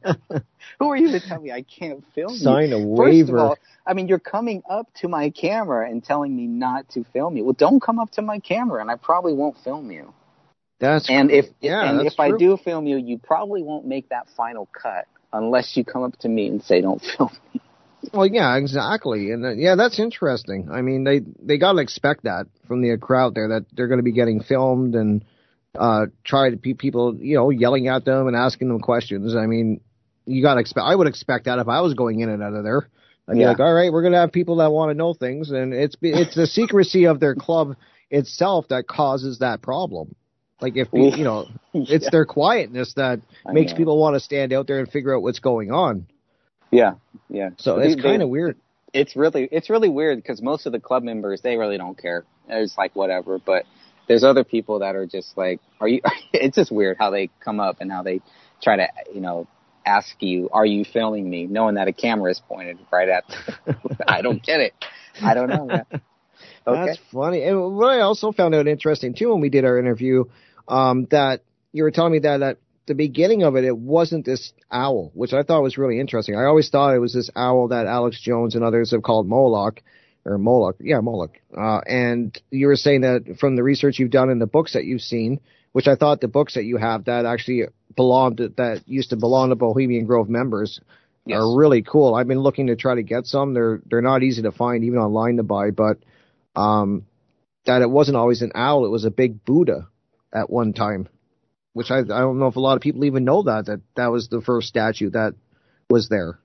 [0.78, 2.38] who are you to tell me I can't film you?
[2.38, 6.34] Sign a First of all, I mean, you're coming up to my camera and telling
[6.36, 7.44] me not to film you.
[7.44, 10.12] Well, don't come up to my camera, and I probably won't film you.
[10.80, 14.26] that's And if Yeah, and if I do film you, you probably won't make that
[14.36, 17.60] final cut unless you come up to me and say, "Don't film me."
[18.12, 20.68] Well, yeah, exactly, and uh, yeah, that's interesting.
[20.70, 24.04] I mean, they they gotta expect that from the crowd there that they're going to
[24.04, 25.24] be getting filmed and
[25.78, 29.34] uh try to be people, you know, yelling at them and asking them questions.
[29.36, 29.80] I mean,
[30.26, 30.84] you gotta expect.
[30.84, 32.88] I would expect that if I was going in and out of there.
[33.28, 35.72] I'd be like, all right, we're gonna have people that want to know things, and
[35.72, 37.76] it's it's the secrecy of their club
[38.10, 40.14] itself that causes that problem.
[40.62, 43.78] Like if you know, it's their quietness that I makes know.
[43.78, 46.06] people want to stand out there and figure out what's going on.
[46.70, 46.94] Yeah,
[47.28, 47.50] yeah.
[47.58, 48.56] So They- it's kind of weird.
[48.92, 52.24] It's really it's really weird because most of the club members they really don't care.
[52.48, 53.64] It's like whatever, but
[54.06, 56.02] there's other people that are just like, are you?
[56.32, 58.20] it's just weird how they come up and how they
[58.62, 59.46] try to you know
[59.84, 63.24] ask you, are you filming me, knowing that a camera is pointed right at.
[64.06, 64.74] I don't get it.
[65.20, 65.68] I don't know.
[66.66, 66.86] Okay.
[66.86, 67.42] That's funny.
[67.42, 70.24] And what I also found out interesting too when we did our interview,
[70.68, 74.52] um, that you were telling me that at the beginning of it, it wasn't this
[74.70, 76.36] owl, which I thought was really interesting.
[76.36, 79.80] I always thought it was this owl that Alex Jones and others have called Moloch,
[80.24, 81.36] or Moloch, yeah, Moloch.
[81.56, 84.84] Uh, and you were saying that from the research you've done and the books that
[84.84, 85.40] you've seen,
[85.72, 87.64] which I thought the books that you have that actually
[87.96, 90.80] belonged to, that used to belong to Bohemian Grove members
[91.24, 91.38] Yes.
[91.38, 92.14] are really cool.
[92.14, 93.54] I've been looking to try to get some.
[93.54, 95.98] They're they're not easy to find even online to buy, but
[96.56, 97.06] um,
[97.64, 99.86] that it wasn't always an owl; it was a big Buddha
[100.32, 101.08] at one time,
[101.72, 104.06] which I I don't know if a lot of people even know that that that
[104.08, 105.34] was the first statue that
[105.88, 106.38] was there.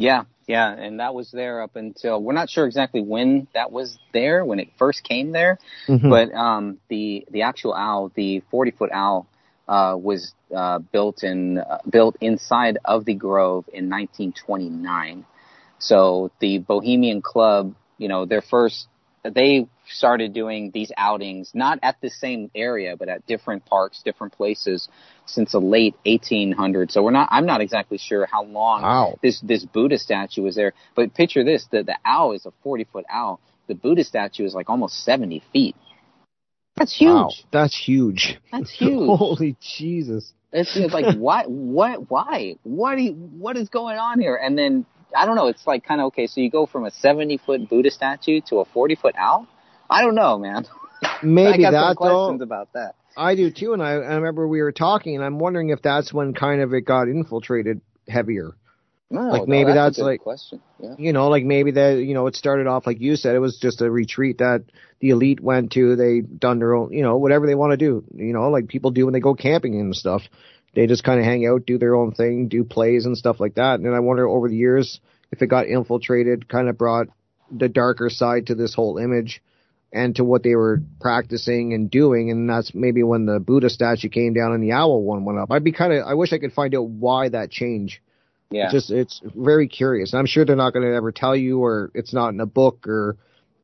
[0.00, 3.98] Yeah, yeah, and that was there up until we're not sure exactly when that was
[4.12, 6.08] there when it first came there, Mhm.
[6.08, 9.26] but um, the the actual owl, the 40 foot owl,
[9.68, 15.24] uh, was uh, built in uh, built inside of the Grove in 1929.
[15.78, 18.86] So the Bohemian Club, you know, their first
[19.34, 24.32] they started doing these outings not at the same area but at different parks, different
[24.32, 24.88] places
[25.26, 26.92] since the late 1800s.
[26.92, 29.18] So we're not I'm not exactly sure how long Wow.
[29.22, 30.72] this this Buddha statue was there.
[30.94, 33.40] But picture this: the the owl is a 40 foot owl.
[33.66, 35.76] The Buddha statue is like almost 70 feet.
[36.76, 37.10] That's huge.
[37.10, 38.38] Wow, that's huge.
[38.52, 38.92] That's huge.
[39.18, 40.32] Holy Jesus!
[40.52, 44.36] It's, it's like what what why what do you, what is going on here?
[44.36, 45.48] And then I don't know.
[45.48, 46.26] It's like kind of okay.
[46.26, 49.46] So you go from a 70 foot Buddha statue to a 40 foot owl.
[49.90, 50.66] I don't know, man.
[51.02, 51.94] I Maybe got some that though.
[52.28, 52.94] questions about that.
[53.16, 56.12] I do too, and I, I remember we were talking, and I'm wondering if that's
[56.12, 58.54] when kind of it got infiltrated heavier.
[59.10, 60.60] No, Like, no, maybe that's, that's a good like- question.
[60.80, 60.94] Yeah.
[60.98, 63.58] you know, like maybe that, you know, it started off like you said, it was
[63.58, 64.64] just a retreat that
[65.00, 65.96] the elite went to.
[65.96, 68.90] They done their own, you know, whatever they want to do, you know, like people
[68.90, 70.22] do when they go camping and stuff.
[70.74, 73.54] They just kind of hang out, do their own thing, do plays and stuff like
[73.54, 73.74] that.
[73.74, 75.00] And then I wonder over the years
[75.32, 77.08] if it got infiltrated, kind of brought
[77.50, 79.42] the darker side to this whole image
[79.92, 84.10] and to what they were practicing and doing, and that's maybe when the Buddha statue
[84.10, 85.50] came down and the owl one went up.
[85.50, 88.02] I'd be kind of, I wish I could find out why that change.
[88.50, 88.64] Yeah.
[88.64, 90.12] It's just, it's very curious.
[90.12, 92.86] I'm sure they're not going to ever tell you, or it's not in a book
[92.86, 93.16] or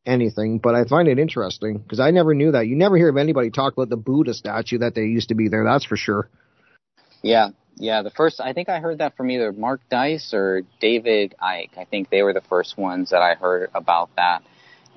[0.07, 2.67] anything, but I find it interesting because I never knew that.
[2.67, 5.49] You never hear of anybody talk about the Buddha statue that they used to be
[5.49, 5.65] there.
[5.65, 6.29] That's for sure.
[7.25, 8.03] Yeah, yeah.
[8.03, 11.77] The first, I think I heard that from either Mark Dice or David Icke.
[11.77, 14.45] I think they were the first ones that I heard about that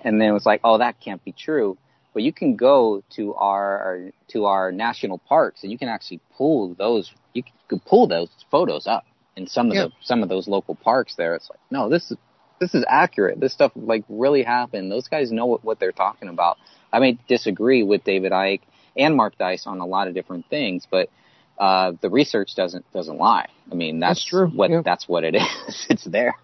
[0.03, 1.77] and then it was like, oh, that can't be true.
[2.13, 6.19] But you can go to our, our to our national parks and you can actually
[6.35, 7.11] pull those.
[7.33, 11.15] You can pull those photos up in some of the some of those local parks.
[11.15, 12.17] There, it's like, no, this is
[12.59, 13.39] this is accurate.
[13.39, 14.91] This stuff like really happened.
[14.91, 16.57] Those guys know what, what they're talking about.
[16.91, 18.61] I may disagree with David Icke
[18.95, 21.09] and Mark Dice on a lot of different things, but
[21.57, 23.47] uh, the research doesn't doesn't lie.
[23.71, 24.47] I mean, that's, that's true.
[24.47, 25.85] What that's what it is.
[25.89, 26.35] it's there.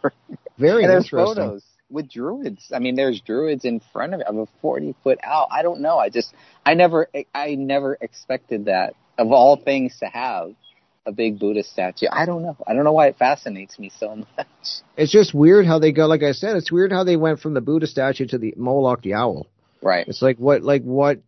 [0.58, 1.36] Very and there's interesting.
[1.36, 2.72] photos with druids.
[2.74, 4.26] I mean, there's druids in front of it.
[4.28, 5.48] I'm a 40 foot owl.
[5.50, 5.98] I don't know.
[5.98, 6.34] I just,
[6.66, 10.56] I never, I never expected that of all things to have
[11.06, 12.08] a big Buddha statue.
[12.12, 12.58] I don't know.
[12.66, 14.48] I don't know why it fascinates me so much.
[14.98, 16.08] It's just weird how they go.
[16.08, 19.02] Like I said, it's weird how they went from the Buddha statue to the Moloch
[19.02, 19.48] the owl.
[19.82, 20.08] Right.
[20.08, 21.20] It's like what, like what,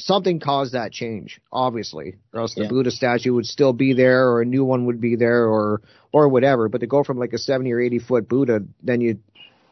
[0.00, 2.68] something caused that change, obviously, or else the Yeah.
[2.68, 5.80] Buddha statue would still be there, or a new one would be there, or
[6.12, 6.68] or whatever.
[6.68, 9.18] But to go from like a seventy or eighty foot Buddha, then you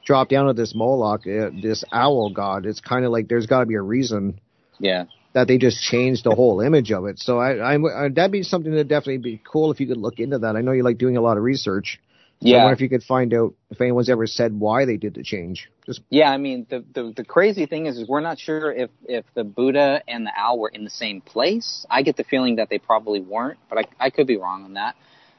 [0.05, 2.64] drop down to this Moloch, uh, this owl god.
[2.67, 4.41] It's kind of like there's got to be a reason
[4.79, 5.05] Yeah.
[5.35, 7.19] that they just changed the whole image of it.
[7.19, 10.19] So I, I, I that'd be something that definitely be cool if you could look
[10.19, 10.57] into that.
[10.57, 12.01] I know you like doing a lot of research.
[12.40, 12.59] So I Yeah.
[12.64, 15.70] wonder if you could find out if anyone's ever said why they did the change.
[15.87, 18.90] Just Yeah, I mean the, the the crazy thing is, is we're not sure if
[19.09, 21.85] if the Buddha and the owl were in the same place.
[21.90, 24.74] I get the feeling that they probably weren't, but I I could be wrong on
[24.74, 24.94] that.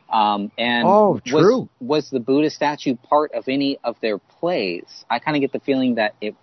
[0.09, 1.69] Um, and Oh, was- true.
[1.79, 5.05] Was, the Buddha statue part of any of their plays?
[5.09, 6.35] I kind of get the feeling that it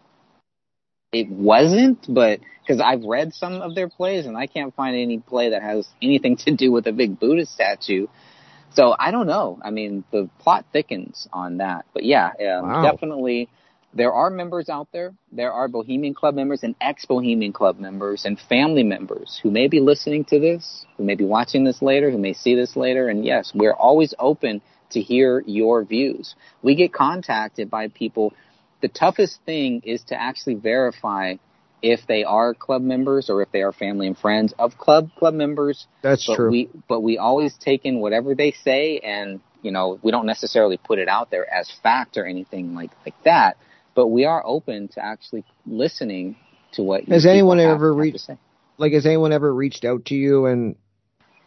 [1.12, 5.19] it wasn't, but because I've read some of their plays and I can't find any
[5.19, 8.07] play that has anything to do with a big Buddha statue.
[8.72, 9.59] So I don't know.
[9.62, 12.83] I mean, the plot thickens on that, but yeah, um, Wow.
[12.83, 13.48] definitely.
[13.94, 15.14] There are members out there.
[15.33, 19.81] There are Bohemian Club members and ex-Bohemian Club members and family members who may be
[19.81, 23.09] listening to this, who may be watching this later, who may see this later.
[23.09, 26.35] And yes, we're always open to hear your views.
[26.62, 28.35] We get contacted by people.
[28.83, 31.37] The toughest thing is to actually verify
[31.83, 35.35] if they are club members or if they are family and friends of club club
[35.35, 35.87] members.
[36.03, 36.51] That's but true.
[36.51, 40.79] we but we always take in whatever they say and you know we don't necessarily
[40.79, 43.57] put it out there as fact or anything like like that.
[43.95, 46.37] But we are open to actually listening
[46.73, 48.31] to what Has anyone have- ever reached-
[48.79, 50.77] like has anyone ever reached out to you and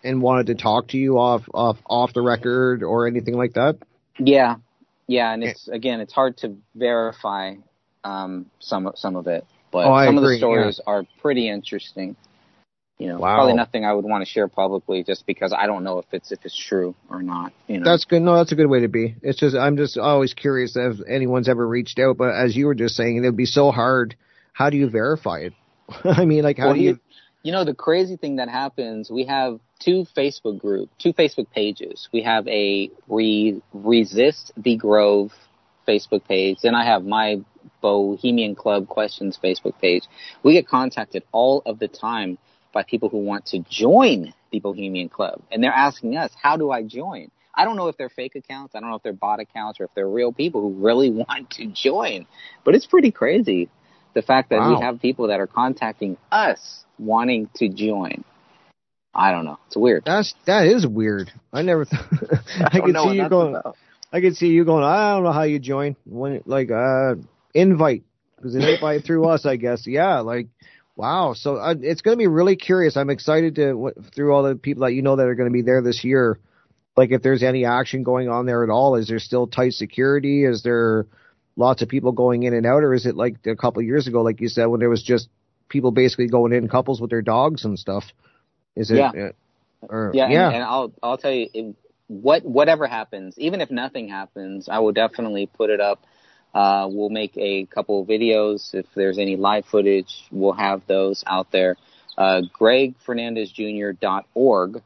[0.03, 3.77] and wanted to talk to you off off off the record or anything like that?
[4.17, 4.55] yeah.
[5.07, 5.33] Yeah.
[5.33, 7.55] And it's again it's hard to verify
[8.03, 12.15] um some some of it but Oh, some of the stories are pretty interesting
[12.97, 13.35] you know Wow.
[13.35, 16.31] probably nothing i would want to share publicly just because i don't know if it's
[16.31, 18.21] if it's true or not you know That's good.
[18.21, 19.15] No, that's a good way to be.
[19.21, 22.75] It's just I'm just always curious if anyone's ever reached out, but as you were
[22.75, 24.15] just saying, it would be so hard.
[24.53, 25.53] How do you verify it?
[26.03, 26.89] I mean, like how Well, do you?
[26.91, 26.99] you-
[27.41, 32.09] You know, the crazy thing that happens, we have two Facebook group, two Facebook pages.
[32.11, 35.31] We have a re, resist the Grove
[35.87, 36.57] Facebook page.
[36.65, 37.39] and I have my
[37.81, 40.03] Bohemian Club questions Facebook page.
[40.43, 42.37] We get contacted all of the time
[42.73, 45.41] by people who want to join the Bohemian Club.
[45.51, 47.31] And they're asking us, how do I join?
[47.53, 48.75] I don't know if they're fake accounts.
[48.75, 51.49] I don't know if they're bot accounts or if they're real people who really want
[51.51, 52.25] to join.
[52.63, 53.69] But it's pretty crazy.
[54.13, 54.75] The fact that Wow.
[54.79, 58.23] we have people that are contacting us wanting to join.
[59.13, 59.57] I don't know.
[59.67, 60.03] It's weird.
[60.05, 61.31] That's that is weird.
[61.51, 61.85] I never.
[61.85, 63.55] Th- I, don't could see you going.
[63.55, 63.75] about.
[64.11, 64.83] I could see you going.
[64.83, 67.15] I don't know how you join when like uh
[67.53, 68.03] invite
[68.35, 69.85] because an invite through us, I guess.
[69.85, 70.47] Yeah, like
[70.95, 71.33] wow.
[71.33, 72.97] So uh, it's going to be really curious.
[72.97, 75.53] I'm excited to w- through all the people that you know that are going to
[75.53, 76.39] be there this year.
[76.95, 80.43] Like if there's any action going on there at all, is there still tight security?
[80.43, 81.05] Is there
[81.55, 84.07] lots of people going in and out, or is it like a couple of years
[84.07, 85.29] ago, like you said, when there was just
[85.69, 88.03] people basically going in couples with their dogs and stuff?
[88.75, 88.97] Is it?
[88.97, 89.11] Yeah.
[89.11, 89.31] uh,
[89.81, 90.47] or, Yeah, yeah.
[90.47, 91.75] And, and I'll I'll tell you it,
[92.07, 96.03] what whatever happens, even if nothing happens, I will definitely put it up.
[96.53, 100.23] Uh, we'll make a couple of videos if there's any live footage.
[100.31, 101.75] We'll have those out there.
[102.17, 104.81] Uh, GregFernandezJr.org.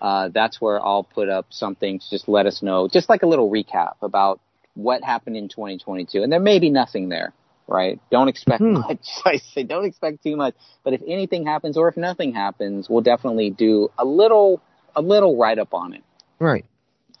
[0.00, 3.26] Uh, that's where I'll put up something to just let us know, just like a
[3.26, 4.40] little recap about
[4.74, 6.22] what happened in 2022.
[6.22, 7.32] And there may be nothing there,
[7.68, 8.00] right?
[8.10, 8.72] Don't expect Hmm.
[8.74, 9.06] much.
[9.24, 10.54] I say don't expect too much.
[10.82, 14.60] But if anything happens or if nothing happens, we'll definitely do a little
[14.94, 16.02] a little write up on it.
[16.38, 16.66] Right.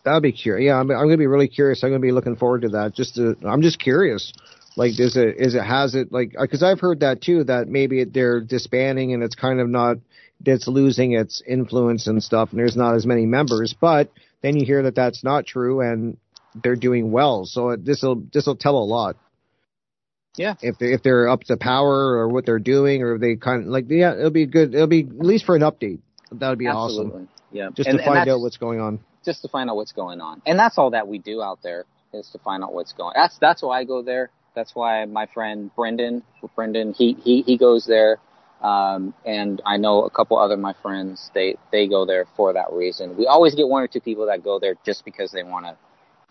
[0.04, 0.66] That'll be curious.
[0.66, 1.82] Yeah, I'm, I'm going to be really curious.
[1.82, 2.94] I'm going to be looking forward to that.
[2.94, 4.32] Just to, I'm just curious.
[4.76, 7.68] Like, is it is it has it like uh, because I've heard that too that
[7.68, 9.98] maybe they're disbanding and it's kind of not
[10.44, 13.74] it's losing its influence and stuff and there's not as many members.
[13.78, 14.10] But
[14.42, 16.16] then you hear that that's not true and
[16.62, 17.44] they're doing well.
[17.44, 19.16] So uh, this will this will tell a lot.
[20.36, 20.54] Yeah.
[20.62, 23.64] If they if they're up to power or what they're doing or if they kind
[23.64, 26.00] of like yeah it'll be good it'll be at least for an update
[26.32, 27.12] that would be Absolutely.
[27.12, 27.28] awesome.
[27.50, 27.68] Yeah.
[27.74, 29.00] Just and, to find out what's going on.
[29.24, 31.84] Just to find out what's going on, and that's all that we do out there
[32.12, 33.14] is to find out what's going.
[33.16, 33.22] On.
[33.22, 34.30] That's that's why I go there.
[34.54, 36.22] That's why my friend Brendan,
[36.54, 38.18] Brendan, he he he goes there.
[38.62, 42.72] Um, and I know a couple other my friends, they, they go there for that
[42.72, 43.16] reason.
[43.16, 45.76] We always get one or two people that go there just because they want to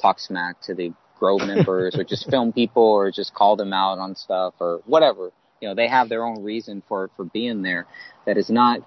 [0.01, 3.99] talk smack to the Grove members or just film people or just call them out
[3.99, 5.31] on stuff or whatever.
[5.59, 7.85] You know, they have their own reason for, for being there
[8.25, 8.79] that is not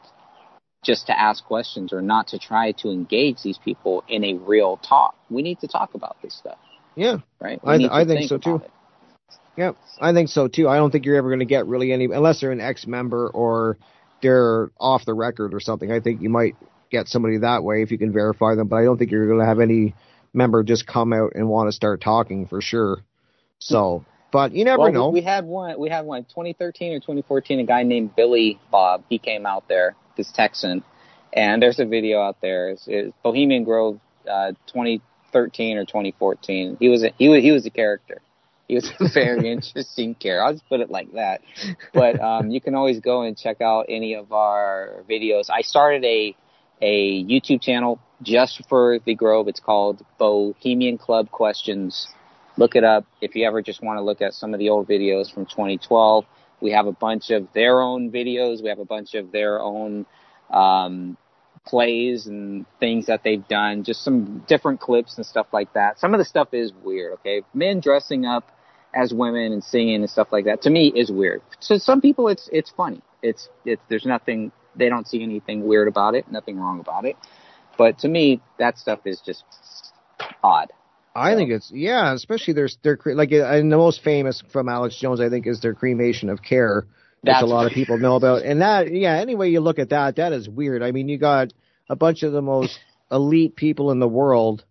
[0.84, 4.76] just to ask questions or not to try to engage these people in a real
[4.78, 5.16] talk.
[5.30, 6.58] We need to talk about this stuff.
[6.94, 7.18] Yeah.
[7.40, 7.60] Right?
[7.64, 8.56] I, I think, think so too.
[8.56, 8.70] It.
[9.56, 10.68] Yeah, I think so too.
[10.68, 13.78] I don't think you're ever going to get really any unless they're an ex-member or
[14.20, 15.92] they're off the record or something.
[15.92, 16.56] I think you might
[16.90, 19.40] get somebody that way if you can verify them, but I don't think you're going
[19.40, 19.94] to have any
[20.32, 22.98] member just come out and want to start talking for sure.
[23.60, 25.08] So, but you never well, know.
[25.10, 25.78] We had one.
[25.78, 27.60] We had one 2013 or 2014.
[27.60, 29.04] A guy named Billy Bob.
[29.08, 29.94] He came out there.
[30.16, 30.82] This Texan,
[31.32, 32.70] and there's a video out there.
[32.70, 33.98] It's, it's Bohemian Grove,
[34.30, 36.76] uh, 2013 or 2014.
[36.78, 38.20] He was a, he was he was a character.
[38.68, 40.44] He was a very interesting character.
[40.44, 41.42] I'll just put it like that.
[41.92, 45.50] But um, you can always go and check out any of our videos.
[45.50, 46.36] I started a
[46.80, 49.48] a YouTube channel just for the Grove.
[49.48, 52.08] It's called Bohemian Club Questions.
[52.56, 54.88] Look it up if you ever just want to look at some of the old
[54.88, 56.24] videos from 2012.
[56.60, 58.62] We have a bunch of their own videos.
[58.62, 60.06] We have a bunch of their own
[60.50, 61.16] um,
[61.66, 63.84] plays and things that they've done.
[63.84, 65.98] Just some different clips and stuff like that.
[65.98, 67.14] Some of the stuff is weird.
[67.14, 68.50] Okay, men dressing up
[68.94, 71.42] as women and singing and stuff like that to me is weird.
[71.62, 73.02] To some people, it's it's funny.
[73.22, 77.16] It's it's there's nothing they don't see anything weird about it, nothing wrong about it.
[77.76, 79.44] But to me, that stuff is just
[80.42, 80.72] odd.
[81.14, 85.20] I think it's yeah, especially there's their like and the most famous from Alex Jones,
[85.20, 86.86] I think, is their cremation of care,
[87.20, 88.42] which a lot of people know about.
[88.42, 90.82] And that yeah, anyway you look at that, that is weird.
[90.82, 91.52] I mean, you got
[91.88, 92.78] a bunch of the most
[93.10, 94.64] elite people in the world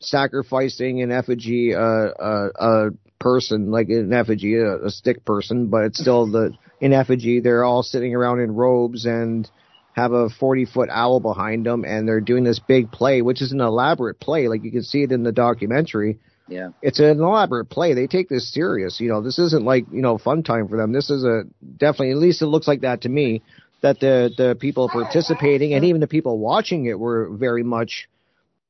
[0.00, 5.84] sacrificing an effigy uh, uh, a person, like an effigy, a, a stick person, but
[5.84, 7.40] it's still the in effigy.
[7.40, 9.50] They're all sitting around in robes and
[9.92, 13.52] have a 40 foot owl behind them, and they're doing this big play, which is
[13.52, 14.48] an elaborate play.
[14.48, 16.18] Like you can see it in the documentary.
[16.48, 16.70] Yeah.
[16.82, 17.94] It's an elaborate play.
[17.94, 19.00] They take this serious.
[19.00, 20.92] You know, this isn't like, you know, fun time for them.
[20.92, 21.44] This is a
[21.76, 23.42] definitely, at least it looks like that to me,
[23.82, 28.08] that the, the people participating and even the people watching it were very much,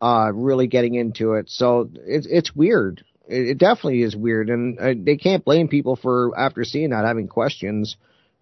[0.00, 1.48] uh, really getting into it.
[1.48, 5.96] So it's, it's weird it, it definitely is weird, and uh, they can't blame people
[5.96, 7.96] for after seeing that having questions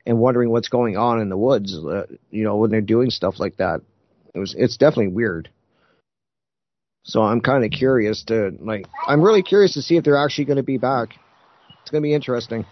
[0.06, 1.76] and wondering what's going on in the woods.
[1.76, 3.80] Uh, you know, when they're doing stuff like that,
[4.34, 5.50] it was it's definitely weird.
[7.04, 10.46] So I'm kind of curious to like I'm really curious to see if they're actually
[10.46, 11.10] going to be back.
[11.82, 12.66] It's going to be interesting.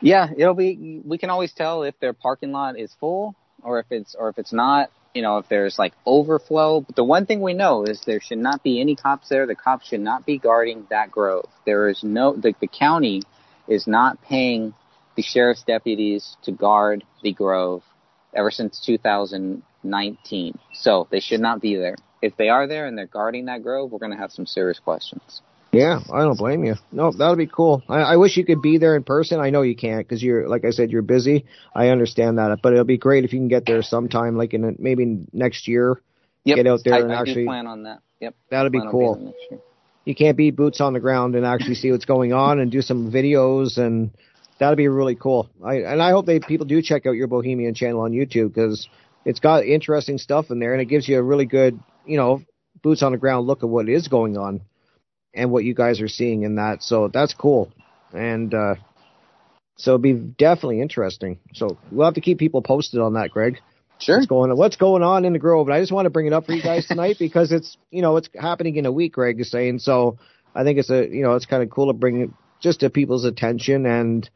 [0.00, 1.00] Yeah, it'll be.
[1.04, 4.38] We can always tell if their parking lot is full or if it's or if
[4.38, 6.82] it's not you know, if there's like overflow.
[6.82, 9.46] But the one thing we know is there should not be any cops there.
[9.46, 11.48] The cops should not be guarding that grove.
[11.64, 13.22] There is no, the, the county
[13.66, 14.74] is not paying
[15.16, 17.82] the sheriff's deputies to guard the grove
[18.34, 20.58] ever since 2019.
[20.74, 21.96] So they should not be there.
[22.22, 24.78] If they are there and they're guarding that grove, we're going to have some serious
[24.78, 25.42] questions.
[25.72, 26.76] Yeah, I don't blame you.
[26.90, 27.82] No, that would be cool.
[27.88, 29.40] I, I wish you could be there in person.
[29.40, 31.44] I know you can't because you're, like I said, you're busy.
[31.74, 34.64] I understand that, but it'll be great if you can get there sometime, like in
[34.64, 36.00] a, maybe next year.
[36.44, 36.56] Yep.
[36.56, 37.98] Get out there I, and I actually plan on that.
[38.20, 38.34] Yep.
[38.50, 39.34] That'd be cool.
[40.04, 42.80] You can't be boots on the ground and actually see what's going on and do
[42.80, 44.12] some videos and
[44.58, 45.48] that'd be really cool.
[45.64, 48.88] I and I hope they people do check out your Bohemian channel on YouTube because
[49.24, 52.42] it's got interesting stuff in there and it gives you a really good, you know,
[52.82, 54.60] boots on the ground look at what is going on
[55.34, 56.82] and what you guys are seeing in that.
[56.82, 57.72] So that's cool.
[58.12, 58.76] And uh,
[59.76, 61.38] so it'll be definitely interesting.
[61.52, 63.58] So we'll have to keep people posted on that, Greg.
[63.98, 64.16] Sure.
[64.16, 64.56] What's going on?
[64.56, 65.68] What's going on in the Grove?
[65.68, 68.02] And I just want to bring it up for you guys tonight because it's you
[68.02, 69.14] know it's happening in a week.
[69.14, 70.18] Greg is saying so.
[70.54, 72.30] I think it's a you know it's kind of cool to bring it
[72.60, 74.28] just to people's attention and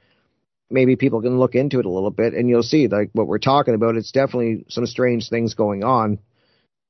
[0.70, 3.38] maybe people can look into it a little bit and you'll see like what we're
[3.38, 3.96] talking about.
[3.96, 6.18] It's definitely some strange things going on,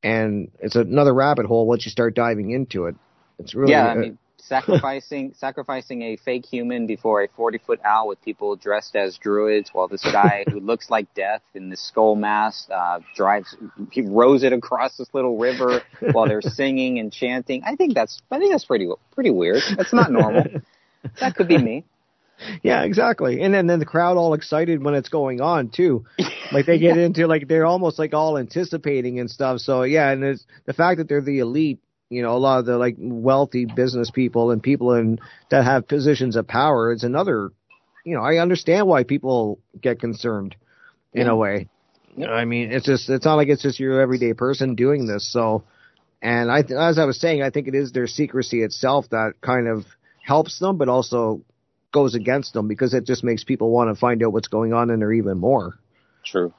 [0.02, 2.96] and it's another rabbit hole once you start diving into it.
[3.38, 3.86] It's really yeah.
[3.86, 8.94] I mean, sacrificing sacrificing a fake human before a forty foot owl with people dressed
[8.96, 13.56] as druids, while this guy who looks like death in this skull mask uh, drives
[13.90, 17.62] he rows it across this little river while they're singing and chanting.
[17.64, 19.62] I think that's I think that's pretty pretty weird.
[19.76, 20.44] That's not normal.
[21.18, 21.84] that could be me.
[22.62, 23.42] Yeah, exactly.
[23.42, 26.04] And then, then the crowd all excited when it's going on too.
[26.52, 27.04] Like they get yeah.
[27.04, 29.60] into like they're almost like all anticipating and stuff.
[29.60, 32.66] So yeah, and it's the fact that they're the elite, you know, a lot of
[32.66, 35.20] the like wealthy business people and people in
[35.50, 37.52] that have positions of power, it's another
[38.04, 40.56] you know, I understand why people get concerned
[41.12, 41.32] in yeah.
[41.32, 41.68] a way.
[42.26, 45.30] I mean, it's just it's not like it's just your everyday person doing this.
[45.32, 45.64] So,
[46.20, 49.68] and I, as I was saying, I think it is their secrecy itself that kind
[49.68, 49.84] of
[50.22, 51.42] helps them, but also
[51.92, 54.90] goes against them because it just makes people want to find out what's going on
[54.90, 55.74] in there even more.
[56.24, 56.52] True.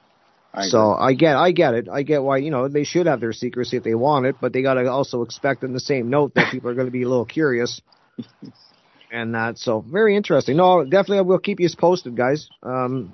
[0.54, 1.88] I so I get, I get it.
[1.90, 4.52] I get why you know they should have their secrecy if they want it, but
[4.52, 7.04] they got to also expect in the same note that people are going to be
[7.04, 7.82] a little curious.
[9.12, 10.58] and that so very interesting.
[10.58, 12.50] No, definitely I will keep you posted, guys.
[12.62, 13.14] Um,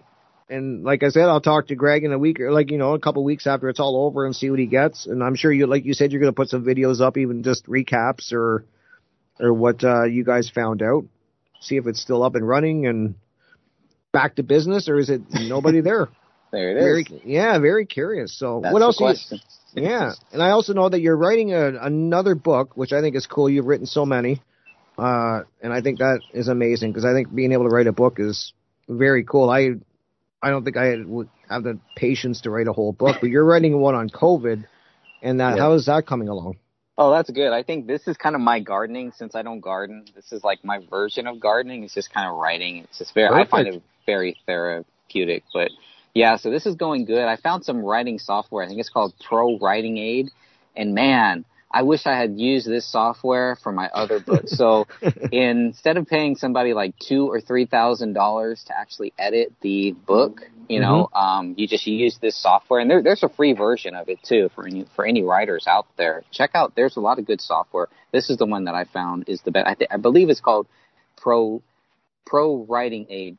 [0.50, 2.94] and like I said, I'll talk to Greg in a week or like you know
[2.94, 5.06] a couple weeks after it's all over and see what he gets.
[5.06, 7.44] And I'm sure you, like you said, you're going to put some videos up, even
[7.44, 8.66] just recaps or
[9.40, 11.06] or what uh, you guys found out
[11.68, 13.16] see if it's still up and running and
[14.12, 16.08] back to business, or is it nobody there?
[16.52, 17.22] there it very, is.
[17.26, 18.38] Yeah, very curious.
[18.38, 19.00] So That's what else?
[19.32, 19.38] You,
[19.84, 23.28] yeah, and I also know that you're writing a, another book, which I think is
[23.28, 23.50] cool.
[23.50, 24.42] You've written so many,
[24.98, 27.94] uh, and I think that is amazing because I think being able to write a
[27.94, 28.54] book is
[28.88, 29.50] very cool.
[29.50, 29.72] I
[30.42, 33.46] I don't think I would have the patience to write a whole book, but you're
[33.46, 34.66] writing one on COVID,
[35.22, 36.58] and that, how is that coming along?
[36.98, 37.54] Oh, that's good.
[37.54, 40.06] I think this is kind of my gardening since I don't garden.
[40.16, 41.84] This is like my version of gardening.
[41.84, 42.78] It's just kind of writing.
[42.80, 43.48] It's just very, Perfect.
[43.48, 45.44] I find it very therapeutic.
[45.54, 45.70] But
[46.16, 47.26] yeah, so this is going good.
[47.26, 48.64] I found some writing software.
[48.64, 50.30] I think it's called Pro Writing Aid.
[50.76, 54.58] And man, I wish I had used this software for my other books.
[54.58, 54.88] So
[55.32, 60.42] instead of paying somebody like two or three thousand dollars to actually edit the book,
[60.70, 61.18] you know, mm-hmm.
[61.18, 64.50] um, you just use this software, and there, there's a free version of it too
[64.56, 66.24] for any for any writers out there.
[66.32, 66.74] Check out.
[66.76, 67.90] There's a lot of good software.
[68.12, 69.68] This is the one that I found is the best.
[69.68, 70.68] I, th- I believe it's called
[71.18, 71.62] Pro
[72.26, 73.38] Pro Writing Aid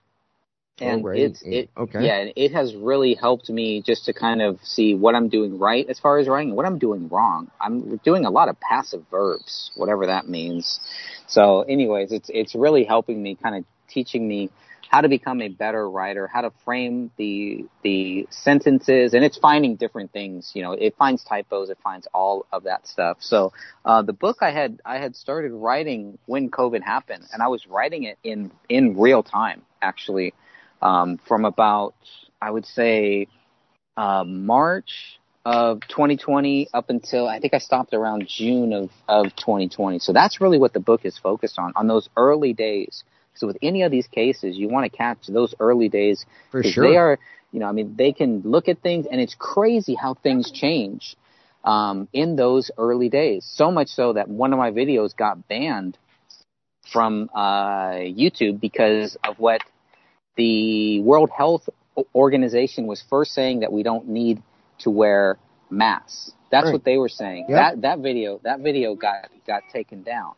[0.80, 2.04] and oh, it's it okay.
[2.04, 5.88] yeah it has really helped me just to kind of see what i'm doing right
[5.88, 7.50] as far as writing what i'm doing wrong.
[7.60, 10.80] I'm doing a lot of passive verbs whatever that means.
[11.26, 14.50] So anyways it's it's really helping me kind of teaching me
[14.90, 19.76] how to become a better writer how to frame the the sentences and it's finding
[19.76, 23.18] different things you know it finds typos it finds all of that stuff.
[23.20, 23.52] So
[23.84, 27.66] uh, the book i had i had started writing when covid happened and i was
[27.66, 30.32] writing it in in real time actually
[30.82, 31.94] um, from about,
[32.40, 33.28] I would say,
[33.96, 39.98] uh, March of 2020 up until I think I stopped around June of, of 2020.
[39.98, 43.02] So that's really what the book is focused on, on those early days.
[43.34, 46.26] So with any of these cases, you want to catch those early days.
[46.50, 46.86] For sure.
[46.86, 47.18] They are,
[47.52, 51.16] you know, I mean, they can look at things and it's crazy how things change,
[51.64, 53.44] um, in those early days.
[53.50, 55.96] So much so that one of my videos got banned
[56.92, 59.62] from, uh, YouTube because of what
[60.38, 61.68] the World Health
[62.14, 64.40] Organization was first saying that we don't need
[64.78, 65.36] to wear
[65.68, 66.32] masks.
[66.50, 66.72] That's right.
[66.72, 67.46] what they were saying.
[67.48, 67.58] Yep.
[67.58, 70.32] That that video that video got got taken down.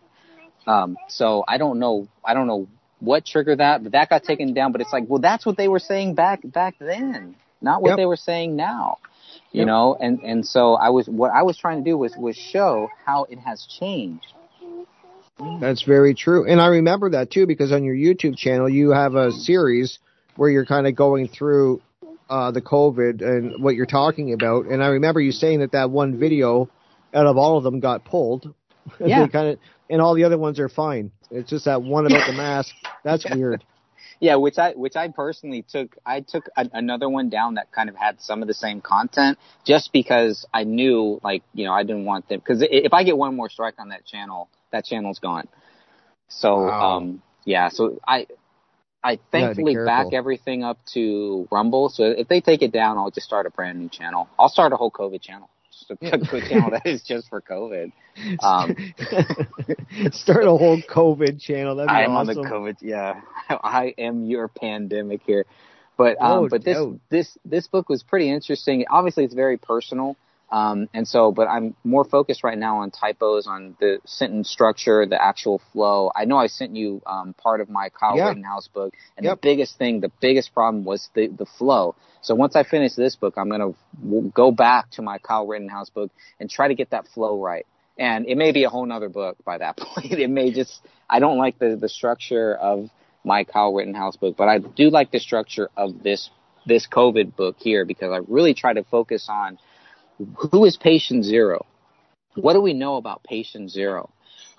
[0.67, 2.67] Um, so I don't know I don't know
[2.99, 4.73] what triggered that, but that got taken down.
[4.73, 7.97] But it's like, well, that's what they were saying back back then, not what yep.
[7.99, 8.99] they were saying now.
[9.53, 9.67] You yep.
[9.67, 12.89] know, and and so I was what I was trying to do was was show
[13.05, 14.33] how it has changed
[15.61, 16.47] that's very true.
[16.47, 19.99] And I remember that too because on your YouTube channel you have a series
[20.37, 21.83] where you're kind of going through
[22.29, 24.67] uh, the COVID and what you're talking about.
[24.67, 26.71] And I remember you saying that that one video
[27.13, 28.55] out of all of them got pulled.
[28.99, 29.29] Yeah.
[29.29, 29.59] kind of,
[29.91, 31.13] and all the other ones are fine.
[31.31, 32.75] It's just that one about the mask.
[33.05, 33.63] That's weird.
[34.21, 35.97] Yeah, which I which I personally took.
[36.05, 39.39] I took a, another one down that kind of had some of the same content,
[39.65, 43.17] just because I knew, like, you know, I didn't want them because if I get
[43.17, 45.49] one more strike on that channel, that channel's gone.
[46.29, 46.97] So wow.
[46.97, 48.27] um, yeah, so I
[49.03, 51.89] I thankfully back everything up to Rumble.
[51.89, 54.29] So if they take it down, I'll just start a brand new channel.
[54.39, 55.49] I'll start a whole COVID channel.
[55.73, 57.93] Just a COVID channel that is just for COVID.
[58.43, 58.77] Um,
[60.11, 61.77] start a whole COVID channel.
[61.77, 62.39] That'd be I am awesome.
[62.39, 62.77] on the COVID.
[62.83, 65.47] Yeah, I am your pandemic here.
[65.97, 66.77] But um, oh, but this
[67.09, 68.85] this this book was pretty interesting.
[68.91, 70.17] Obviously, it's very personal.
[70.51, 75.07] Um, and so, but I'm more focused right now on typos, on the sentence structure,
[75.07, 76.11] the actual flow.
[76.15, 78.29] I know I sent you um, part of my Kyle yeah.
[78.29, 79.41] Rittenhouse book, and yep.
[79.41, 81.95] the biggest thing, the biggest problem was the the flow.
[82.23, 85.91] So once I finish this book, I'm gonna w- go back to my Kyle Rittenhouse
[85.91, 87.67] book and try to get that flow right.
[87.97, 90.13] And it may be a whole nother book by that point.
[90.13, 92.91] it may just I don't like the the structure of
[93.25, 96.29] my Kyle Rittenhouse book, but I do like the structure of this
[96.67, 99.59] this COVID book here because I really try to focus on
[100.37, 101.67] who is patient zero?
[102.35, 104.11] What do we know about patient zero?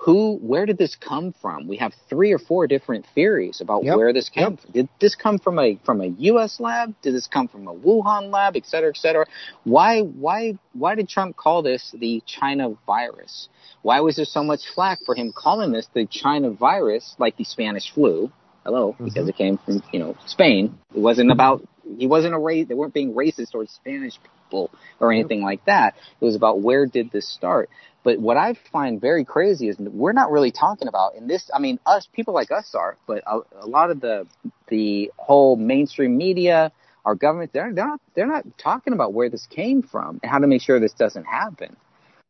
[0.02, 1.68] who, where did this come from?
[1.68, 3.98] We have three or four different theories about yep.
[3.98, 4.60] where this came yep.
[4.60, 4.72] from.
[4.72, 6.60] Did this come from a from a U.S.
[6.60, 6.96] lab?
[7.04, 9.28] Did this come from a Wuhan lab, et cetera, et cetera?
[9.64, 13.48] Why, why, why did Trump call this the China virus?
[13.84, 17.44] Why was there so much flack for him calling this the China virus, like the
[17.44, 18.32] Spanish flu?
[18.66, 19.06] Hello, mm-hmm.
[19.06, 20.80] because it came from you know Spain.
[20.96, 21.64] It wasn't about
[21.98, 22.68] he wasn't a race.
[22.68, 25.96] They weren't being racist towards Spanish people or anything like that.
[26.20, 27.70] It was about where did this start.
[28.04, 31.50] But what I find very crazy is we're not really talking about in this.
[31.54, 34.26] I mean, us people like us are, but a, a lot of the
[34.68, 36.72] the whole mainstream media,
[37.06, 40.40] our government, they're, they're not they're not talking about where this came from and how
[40.40, 41.76] to make sure this doesn't happen.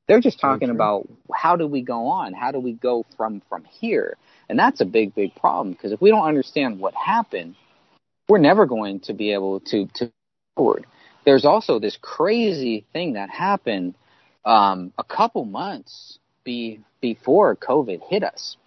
[0.08, 2.34] They're just talking about how do we go on?
[2.34, 4.18] How do we go from from here?
[4.50, 7.56] And that's a big big problem because if we don't understand what happened,
[8.28, 10.12] we're never going to be able to to
[10.56, 10.86] forward.
[11.26, 13.96] There's also this crazy thing that happened
[14.46, 18.58] um, a couple months be, before COVID hit us,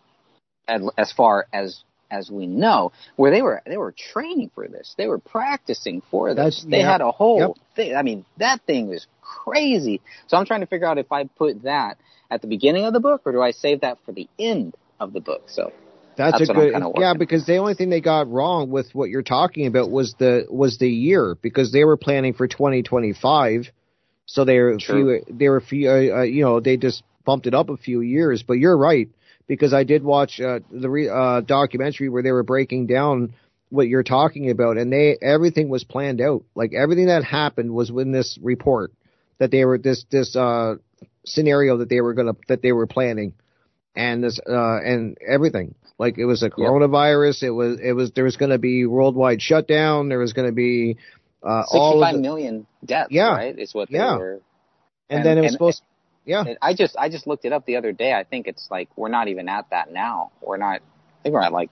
[0.69, 5.09] as far as as we know, where they were they were training for this, they
[5.09, 6.61] were practicing for this.
[6.63, 7.51] That's, they had a whole yep.
[7.75, 7.97] thing.
[7.97, 10.01] I mean, that thing was crazy.
[10.29, 11.99] So I'm trying to figure out if I put that
[12.31, 15.13] at the beginning of the book or do I save that for the end of
[15.13, 15.45] the book.
[15.49, 15.73] So
[16.17, 19.23] that's, that's a good yeah because the only thing they got wrong with what you're
[19.23, 23.71] talking about was the was the year because they were planning for 2025
[24.27, 27.55] so they were few, they were few, uh, uh, you know, they just bumped it
[27.55, 28.43] up a few years.
[28.43, 29.09] But you're right
[29.47, 33.35] because I did watch uh, the re- uh, documentary where they were breaking down
[33.69, 36.45] what you're talking about, and they everything was planned out.
[36.55, 38.93] Like everything that happened was in this report
[39.39, 40.77] that they were this this uh,
[41.27, 43.35] scenario that they were gonna that they were planning,
[43.97, 45.75] and this uh, and everything.
[45.99, 47.43] Like it was a coronavirus.
[47.43, 47.49] Yep.
[47.49, 50.09] It was it was there was going to be worldwide shutdown.
[50.09, 50.97] There was going to be
[51.43, 53.35] uh, 65 million deaths, yeah.
[53.35, 53.59] right?
[53.59, 54.17] Is what they yeah.
[54.17, 54.41] were.
[55.09, 55.79] And, and then it was and, supposed.
[55.79, 55.85] To,
[56.25, 56.45] yeah.
[56.61, 58.13] I just I just looked it up the other day.
[58.13, 60.33] I think it's like we're not even at that now.
[60.41, 60.81] We're not.
[60.81, 61.71] I think we're at like.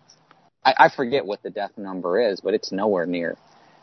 [0.65, 3.37] I, I forget what the death number is, but it's nowhere near.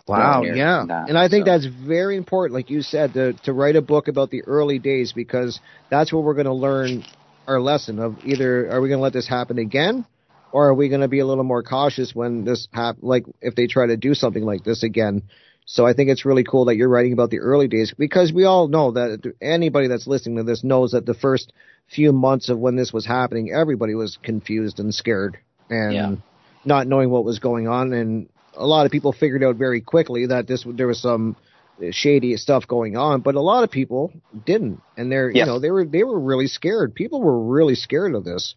[0.08, 0.86] Wow, near yeah.
[0.88, 1.52] That, and I think so.
[1.52, 5.12] that's very important, like you said, to to write a book about the early days
[5.12, 5.60] because
[5.90, 7.04] that's where we're going to learn
[7.50, 10.06] our lesson of either are we going to let this happen again
[10.52, 13.56] or are we going to be a little more cautious when this hap- like if
[13.56, 15.24] they try to do something like this again
[15.72, 18.44] so I think it's really cool that you're writing about the early days because we
[18.44, 21.54] all know that anybody that's listening to this knows that the first
[21.88, 25.38] few months of when this was happening, everybody was confused and scared
[25.70, 26.16] and yeah.
[26.66, 27.94] not knowing what was going on.
[27.94, 31.36] And a lot of people figured out very quickly that this there was some
[31.92, 34.12] shady stuff going on, but a lot of people
[34.46, 35.46] didn't, and they're yes.
[35.46, 36.96] you know they were they were really scared.
[36.96, 38.56] People were really scared of this.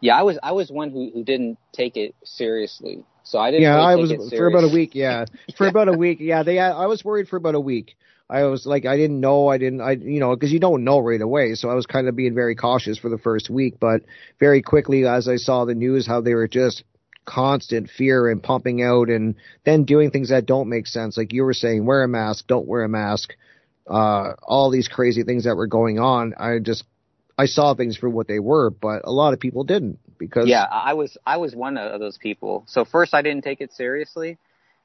[0.00, 3.04] Yeah, I was I was one who, who didn't take it seriously.
[3.24, 3.64] So I didn't.
[3.64, 4.94] Yeah, really I was for about a week.
[4.94, 5.24] Yeah,
[5.56, 5.70] for yeah.
[5.70, 6.18] about a week.
[6.20, 6.58] Yeah, they.
[6.58, 7.96] I was worried for about a week.
[8.30, 10.98] I was like, I didn't know, I didn't, I, you know, because you don't know
[10.98, 11.54] right away.
[11.54, 14.02] So I was kind of being very cautious for the first week, but
[14.38, 16.84] very quickly as I saw the news, how they were just
[17.28, 21.44] constant fear and pumping out, and then doing things that don't make sense, like you
[21.44, 23.34] were saying, wear a mask, don't wear a mask,
[23.86, 26.34] uh, all these crazy things that were going on.
[26.38, 26.84] I just,
[27.36, 30.64] I saw things for what they were, but a lot of people didn't because yeah,
[30.64, 32.64] I was I was one of those people.
[32.66, 34.38] So first, I didn't take it seriously.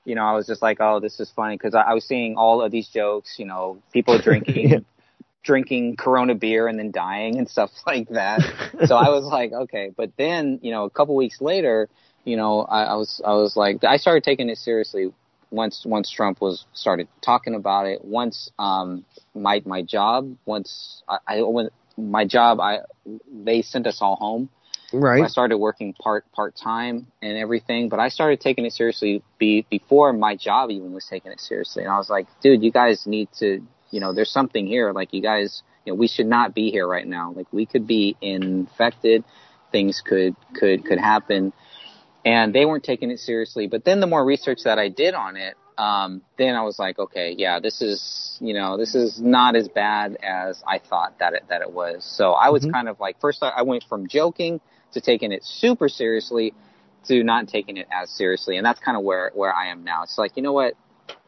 [0.05, 2.35] You know, I was just like, oh, this is funny because I, I was seeing
[2.35, 3.35] all of these jokes.
[3.37, 4.85] You know, people drinking.
[5.43, 8.39] drinking Corona beer and then dying and stuff like that.
[8.85, 9.91] so I was like, okay.
[9.95, 11.89] But then, you know, a couple weeks later,
[12.23, 15.11] you know, I, I was I was like, I started taking it seriously
[15.51, 18.03] once once Trump was started talking about it.
[18.03, 19.05] Once um
[19.35, 22.79] my my job once I, I went my job I
[23.31, 24.49] they sent us all home
[24.93, 25.23] Right.
[25.23, 29.65] I started working part part time and everything, but I started taking it seriously be,
[29.69, 31.81] before my job even was taking it seriously.
[31.81, 33.59] And I was like, dude, you guys need to,
[33.89, 34.91] you know, there's something here.
[34.91, 37.33] Like you guys, you know, we should not be here right now.
[37.35, 39.23] Like we could be infected.
[39.71, 41.53] Things could could could happen,
[42.25, 43.67] and they weren't taking it seriously.
[43.67, 46.99] But then the more research that I did on it, um, then I was like,
[46.99, 51.33] okay, yeah, this is, you know, this is not as bad as I thought that
[51.33, 52.03] it, that it was.
[52.03, 52.71] So I was mm-hmm.
[52.71, 54.61] kind of like, first I went from joking
[54.93, 56.53] to taking it super seriously
[57.07, 58.57] to not taking it as seriously.
[58.57, 60.03] And that's kind of where, where I am now.
[60.03, 60.75] It's like, you know what?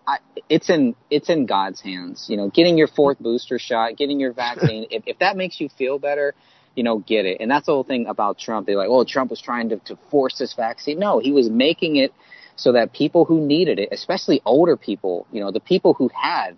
[0.08, 0.20] I,
[0.50, 2.28] it's in it's in God's hands.
[2.30, 4.86] You know, getting your fourth booster shot, getting your vaccine.
[4.91, 6.36] if, if that makes you feel better,
[6.76, 7.38] you know, get it.
[7.40, 8.68] And that's the whole thing about Trump.
[8.68, 11.00] They're like, oh, Trump was trying to, to force this vaccine.
[11.00, 12.14] No, he was making it
[12.56, 16.58] so that people who needed it, especially older people, you know, the people who had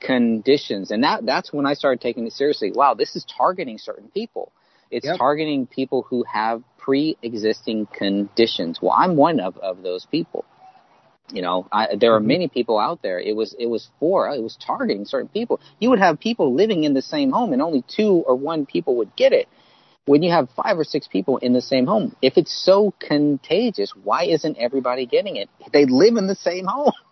[0.00, 2.72] conditions, and that that's when I started taking it seriously.
[2.74, 4.52] Wow, this is targeting certain people.
[4.90, 5.18] It's yep.
[5.18, 8.80] targeting people who have pre-existing conditions.
[8.82, 10.44] Well, I'm one of, of those people.
[11.32, 12.28] You know, I, there are mm-hmm.
[12.28, 13.18] many people out there.
[13.18, 15.60] It was it was for it was targeting certain people.
[15.78, 18.96] You would have people living in the same home, and only two or one people
[18.96, 19.48] would get it.
[20.06, 23.92] when you have five or six people in the same home, if it's so contagious,
[24.02, 25.48] why isn't everybody getting it?
[25.72, 26.92] They live in the same home.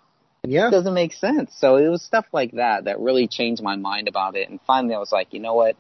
[0.45, 0.69] Yeah.
[0.69, 1.53] It doesn't make sense.
[1.59, 4.49] So it was stuff like that that really changed my mind about it.
[4.49, 5.77] And finally, I was like, you know what?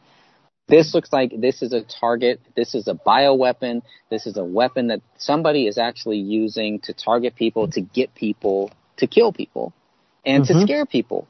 [0.68, 2.40] This looks like this is a target.
[2.54, 3.82] This is a bioweapon.
[4.10, 8.70] This is a weapon that somebody is actually using to target people, to get people,
[8.98, 9.72] to kill people,
[10.26, 10.46] and Mhm.
[10.48, 11.26] to scare people.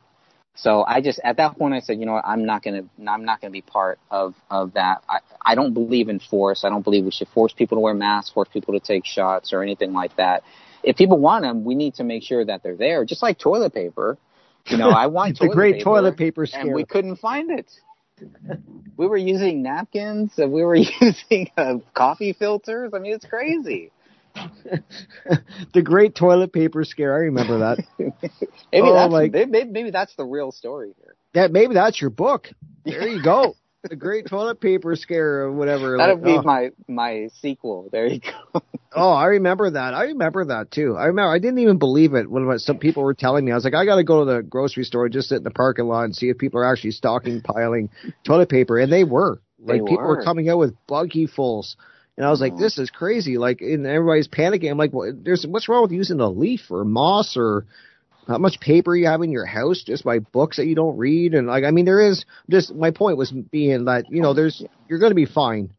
[0.56, 3.24] So I just at that point I said, you know what, I'm not gonna I'm
[3.24, 5.04] not gonna be part of of that.
[5.08, 6.64] I I don't believe in force.
[6.64, 9.52] I don't believe we should force people to wear masks, force people to take shots
[9.52, 10.42] or anything like that.
[10.82, 13.04] If people want them, we need to make sure that they're there.
[13.04, 14.18] Just like toilet paper.
[14.66, 17.70] You know, I want the toilet great paper, toilet paper and we couldn't find it.
[18.96, 20.32] We were using napkins.
[20.38, 22.92] and We were using uh, coffee filters.
[22.94, 23.90] I mean, it's crazy.
[25.74, 27.14] the great toilet paper scare.
[27.14, 27.78] I remember that.
[27.98, 31.14] Maybe Oh, that's like- maybe, maybe that's the real story here.
[31.34, 32.48] that maybe that's your book.
[32.84, 33.54] There you go.
[33.82, 35.96] The great toilet paper scare or whatever.
[35.96, 36.42] That'll like, be oh.
[36.42, 37.88] my my sequel.
[37.92, 38.60] There you go.
[38.90, 39.92] Oh, I remember that.
[39.92, 40.96] I remember that too.
[40.96, 41.30] I remember.
[41.30, 43.52] I didn't even believe it when some people were telling me.
[43.52, 45.50] I was like, I got to go to the grocery store, just sit in the
[45.50, 47.90] parking lot, and see if people are actually stocking piling
[48.24, 49.42] toilet paper, and they were.
[49.58, 50.22] They Like people were were.
[50.22, 51.76] coming out with buggyfuls,
[52.16, 52.60] and I was like, Mhm.
[52.60, 53.36] this is crazy.
[53.36, 54.70] Like, and everybody's panicking.
[54.70, 57.66] I'm like, what, there's what's wrong with using a leaf or moss or
[58.28, 61.34] how much paper you have in your house just by books that you don't read
[61.34, 64.62] and like I mean there is just my point was being that you know there's
[64.88, 65.70] you're going to be fine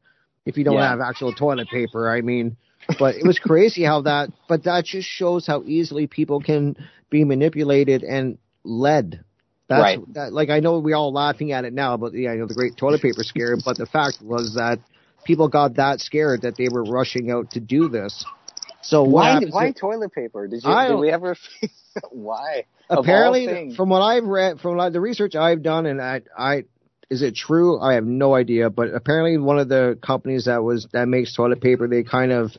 [0.45, 0.89] if you don't Yeah.
[0.89, 2.09] have actual toilet paper.
[2.09, 2.57] I mean,
[2.97, 6.75] but it was crazy how that but that just shows how easily people can
[7.11, 9.23] be manipulated and led.
[9.67, 10.13] That's Right.
[10.15, 12.55] that, like I know we're all laughing at it now, but yeah, you know the
[12.55, 13.55] great toilet paper scare.
[13.63, 14.79] But the fact was that
[15.23, 18.25] people got that scared that they were rushing out to do this.
[18.81, 20.47] So what Why why if- toilet paper?
[20.47, 21.35] Did you I did we ever
[22.11, 22.65] why?
[22.89, 26.63] Apparently from what i've read from like the research i've done and i i
[27.11, 27.79] is it true?
[27.79, 31.61] I have no idea but apparently one of the companies that was that makes toilet
[31.61, 32.51] paper they kind of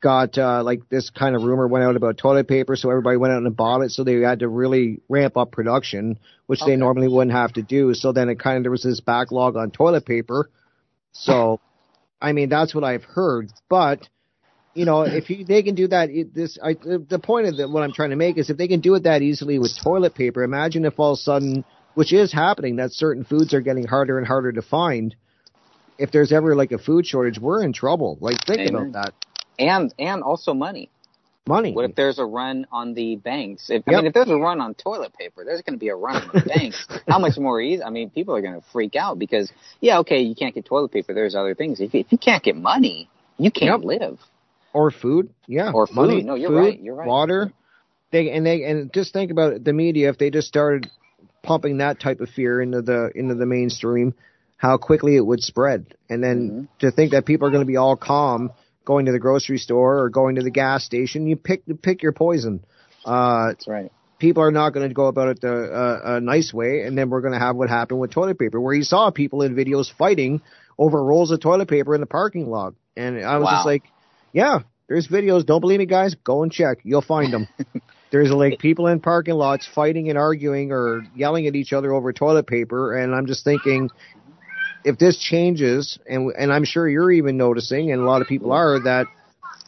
[0.00, 3.32] got uh like this kind of rumor went out about toilet paper so everybody went
[3.32, 7.08] out and bought it so they had to really ramp up production which they normally
[7.08, 7.92] wouldn't have to do.
[7.92, 10.50] So then it kind of there was this backlog on toilet paper.
[11.12, 11.60] So
[12.20, 14.08] i mean that's what i've heard but
[14.78, 17.68] you know, if you, they can do that, it, this I, the point of the,
[17.68, 20.14] what I'm trying to make is if they can do it that easily with toilet
[20.14, 21.64] paper, imagine if all of a sudden,
[21.94, 25.16] which is happening, that certain foods are getting harder and harder to find.
[25.98, 28.18] If there's ever like a food shortage, we're in trouble.
[28.20, 28.88] Like think Amen.
[28.90, 29.14] about that
[29.58, 30.90] and and also money.
[31.46, 31.72] money.
[31.72, 33.70] What if there's a run on the banks?
[33.70, 35.96] If I mean, if there's a run on toilet paper, there's going to be a
[35.96, 36.86] run on the banks.
[37.08, 37.82] How much more easy?
[37.82, 40.92] I mean, people are going to freak out because yeah, okay, you can't get toilet
[40.92, 41.14] paper.
[41.14, 41.80] There's other things.
[41.80, 44.18] If you, if you can't get money, you can't live.
[44.72, 45.94] Or food, yeah, Or food.
[45.94, 47.08] money, No, you're food, right, you're right.
[47.08, 47.52] Water,
[48.12, 50.88] they and they and just think about it, the media if they just started
[51.42, 54.14] pumping that type of fear into the into the mainstream,
[54.56, 56.64] how quickly it would spread, and then Mm-hmm.
[56.80, 58.50] to think that people are going to be all calm
[58.84, 62.12] going to the grocery store or going to the gas station, you pick pick your
[62.12, 62.64] poison.
[63.04, 63.92] Uh, That's right.
[64.18, 67.10] people are not going to go about it the uh, a nice way, and then
[67.10, 69.92] we're going to have what happened with toilet paper, where you saw people in videos
[69.92, 70.40] fighting
[70.78, 73.50] over rolls of toilet paper in the parking lot, and I was Wow.
[73.50, 73.84] just like,
[74.32, 75.44] yeah, there's videos.
[75.44, 76.14] Don't believe me, guys?
[76.14, 76.78] Go and check.
[76.82, 77.48] You'll find them.
[78.10, 82.12] there's like people in parking lots fighting and arguing or yelling at each other over
[82.12, 83.90] toilet paper, and I'm just thinking.
[84.84, 88.52] If this changes, and and I'm sure you're even noticing, and a lot of people
[88.52, 89.06] are, that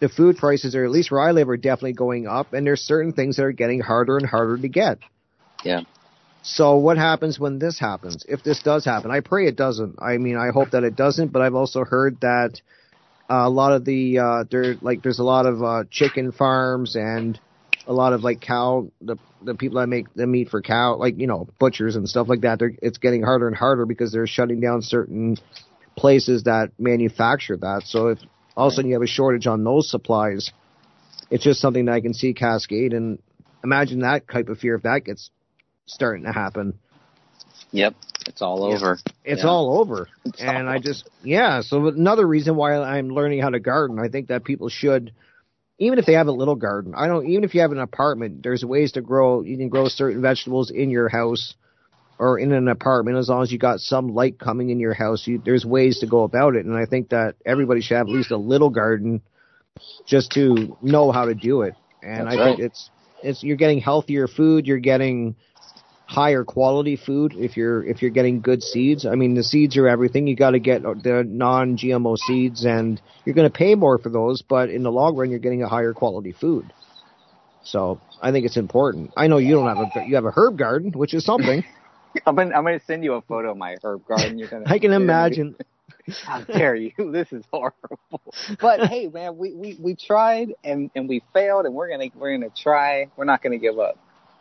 [0.00, 2.80] the food prices, or at least where I live, are definitely going up, and there's
[2.80, 4.98] certain things that are getting harder and harder to get.
[5.64, 5.80] Yeah.
[6.42, 8.24] So what happens when this happens?
[8.26, 9.96] If this does happen, I pray it doesn't.
[10.00, 11.32] I mean, I hope that it doesn't.
[11.32, 12.60] But I've also heard that
[13.30, 16.96] uh, a lot of the uh, there like there's a lot of uh, chicken farms
[16.96, 17.38] and
[17.86, 21.18] a lot of like cow the the people that make the meat for cow like
[21.18, 22.58] you know butchers and stuff like that.
[22.58, 25.36] They're, it's getting harder and harder because they're shutting down certain
[25.96, 27.82] places that manufacture that.
[27.84, 28.18] So if
[28.56, 30.50] all of a sudden you have a shortage on those supplies,
[31.30, 33.20] it's just something that I can see cascade and
[33.62, 35.30] imagine that type of fear if that gets
[35.86, 36.78] starting to happen.
[37.72, 37.94] Yep.
[38.26, 38.76] It's all Yeah.
[38.76, 38.98] over.
[39.24, 39.48] It's Yeah.
[39.48, 40.08] all over.
[40.24, 41.60] It's and all I just, yeah.
[41.60, 45.12] So another reason why I'm learning how to garden, I think that people should,
[45.78, 48.42] even if they have a little garden, I don't, even if you have an apartment,
[48.42, 51.54] there's ways to grow, you can grow certain vegetables in your house
[52.18, 55.26] or in an apartment as long as you got some light coming in your house.
[55.26, 56.66] You, there's ways to go about it.
[56.66, 59.22] And I think that everybody should have at least a little garden
[60.06, 61.74] just to know how to do it.
[62.02, 62.90] And That's I think it's,
[63.22, 65.36] it's, you're getting healthier food, you're getting,
[66.10, 69.06] higher quality food if you're if you're getting good seeds.
[69.06, 70.26] I mean, the seeds are everything.
[70.26, 74.42] You got to get the non-GMO seeds, and you're going to pay more for those.
[74.42, 76.72] But in the long run, you're getting a higher quality food.
[77.62, 79.12] So I think it's important.
[79.16, 81.64] I know you don't have a you have a herb garden, which is something.
[82.26, 84.36] I'm gonna I'm gonna send you a photo of my herb garden.
[84.36, 84.64] You're gonna.
[84.68, 85.54] I can imagine.
[86.24, 86.90] How dare you?
[87.12, 88.00] This is horrible.
[88.60, 92.36] But hey, man, we, we, we tried and, and we failed, and we're gonna we're
[92.36, 93.06] gonna try.
[93.16, 93.96] We're not gonna give up.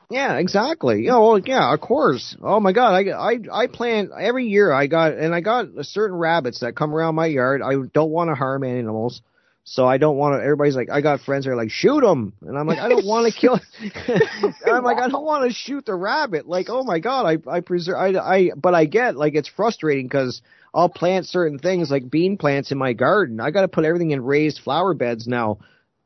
[0.10, 1.06] Yeah, exactly.
[1.06, 2.36] Yeah, well, yeah, of course.
[2.42, 4.72] Oh my God, I I I plant every year.
[4.72, 7.62] I got and I got certain rabbits that come around my yard.
[7.62, 9.22] I don't want to harm animals,
[9.66, 10.44] so I don't want to.
[10.44, 13.06] Everybody's like, I got friends that are like, shoot them, and I'm like, I don't
[13.06, 13.60] want to kill.
[14.66, 16.48] I'm like, I don't want to shoot the rabbit.
[16.48, 17.98] Like, oh my God, I I preserve.
[17.98, 20.42] I I but I get like it's frustrating because
[20.74, 23.40] I'll plant certain things like bean plants in my garden.
[23.40, 25.60] I got to put everything in raised flower beds now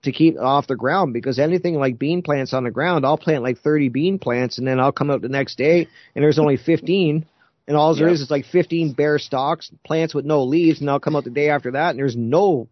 [0.04, 3.44] to keep off the ground because anything like bean plants on the ground, I'll plant
[3.44, 6.58] like 30 bean plants and then I'll come out the next day and there's only
[6.58, 7.26] 15
[7.68, 11.00] and all there is is like 15 bare stalks, plants with no leaves and I'll
[11.00, 12.68] come out the day after that and there's no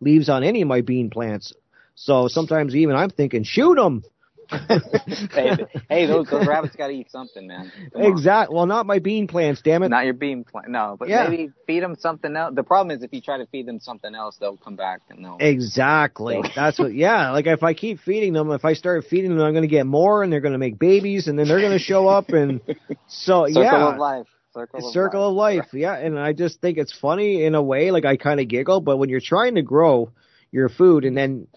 [0.00, 1.54] leaves on any of my bean plants.
[1.94, 4.04] So sometimes even I'm thinking, shoot them.
[4.50, 5.56] Hey,
[5.88, 7.72] hey, those those rabbits got to eat something, man.
[7.94, 8.54] Exactly.
[8.54, 9.88] Well, not my bean plants, damn it.
[9.88, 10.68] Not your bean plant.
[10.68, 11.28] No, but Yeah.
[11.28, 12.54] maybe feed them something else.
[12.54, 15.24] The problem is if you try to feed them something else, they'll come back and
[15.24, 15.36] they'll.
[15.40, 16.40] Exactly.
[16.54, 16.94] That's what.
[16.94, 17.30] Yeah.
[17.32, 19.86] Like if I keep feeding them, if I start feeding them, I'm going to get
[19.86, 22.60] more, and they're going to make babies, and then they're going to show up, and
[23.08, 23.92] so Circle yeah.
[23.92, 24.26] of life.
[24.52, 24.92] Circle of life.
[24.92, 25.58] Circle life.
[25.58, 27.90] of life, yeah, and I just think it's funny in a way.
[27.90, 30.12] Like I kind of giggle, but when you're trying to grow
[30.52, 31.48] your food, and then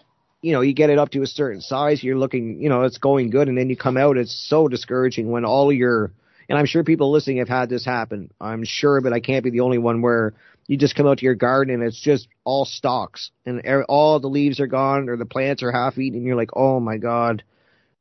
[0.42, 2.98] you know you get it up to a certain size, you're looking, you know, it's
[2.98, 6.12] going good, and then you come out, it's so discouraging when all your
[6.48, 8.30] and I'm sure people listening have had this happen.
[8.40, 10.32] I'm sure, but I can't be the only one where
[10.66, 14.28] you just come out to your garden and it's just all stalks and all the
[14.28, 17.42] leaves are gone or the plants are half eaten, and you're like, oh my god.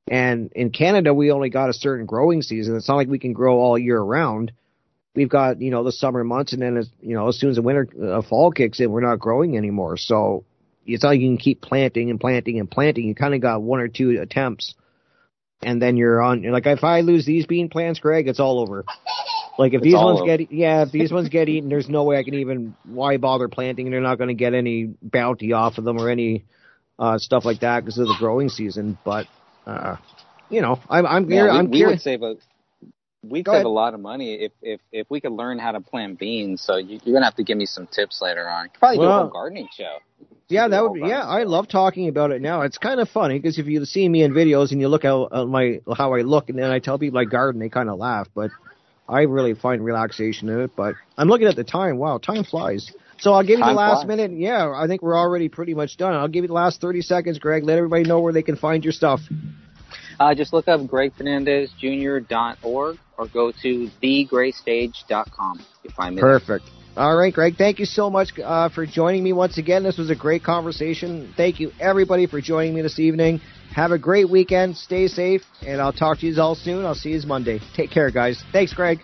[0.10, 2.78] And in Canada, we only got a certain growing season.
[2.78, 4.54] It's not like we can grow all year round
[5.18, 7.58] we've got you know the summer months, and then as you know as soon as
[7.58, 9.98] the winter uh, fall kicks in, we're not growing anymore.
[9.98, 10.46] So
[10.88, 13.06] it's not like you can keep planting and planting and planting.
[13.06, 14.74] You kind of got one or two attempts,
[15.62, 16.44] and then you're on.
[16.44, 18.86] You're Like if I lose these bean plants, Greg, it's all over.
[19.60, 20.26] Like if It's these ones over.
[20.38, 23.48] get yeah, if these ones get eaten, there's no way I can even why bother
[23.48, 23.90] planting.
[23.90, 26.46] They're not going to get any bounty off of them or any
[27.00, 28.98] uh stuff like that because of the growing season.
[29.04, 29.28] But
[29.66, 29.98] uh
[30.50, 32.36] you know, I'm I'm Yeah, we, I'm we would save a
[33.24, 33.66] we'd Go save ahead.
[33.66, 36.62] a lot of money if if if we could learn how to plant beans.
[36.62, 38.70] So you, you're gonna have to give me some tips later on.
[38.80, 39.98] Probably do a whole gardening show.
[40.50, 41.24] Yeah, that would be, yeah.
[41.24, 42.62] I love talking about it now.
[42.62, 45.28] It's kind of funny because if you see me in videos and you look how
[45.30, 48.00] uh, my how I look, and then I tell people I garden, they kind of
[48.00, 48.30] laugh.
[48.34, 48.52] But
[49.10, 50.72] I really find relaxation in it.
[50.76, 51.98] But I'm looking at the time.
[51.98, 52.94] Wow, time flies.
[53.20, 54.08] So I'll give you the last flies.
[54.08, 54.32] minute.
[54.40, 56.14] Yeah, I think we're already pretty much done.
[56.14, 57.64] I'll give you the last 30 seconds, Greg.
[57.64, 59.22] Let everybody know where they can find your stuff.
[60.20, 65.66] Uh, just look up gregfernandezjr.org or go to thegraystage.com.
[65.84, 66.22] You'll find me.
[66.22, 66.60] there.
[66.98, 67.58] All right, Greg.
[67.58, 69.84] Thank you so much uh, for joining me once again.
[69.84, 71.32] This was a great conversation.
[71.38, 73.40] Thank you, everybody, for joining me this evening.
[73.76, 74.76] Have a great weekend.
[74.78, 76.86] Stay safe, and I'll talk to you all soon.
[76.86, 77.60] I'll see you Monday.
[77.76, 78.44] Take care, guys.
[78.52, 79.04] Thanks, Greg.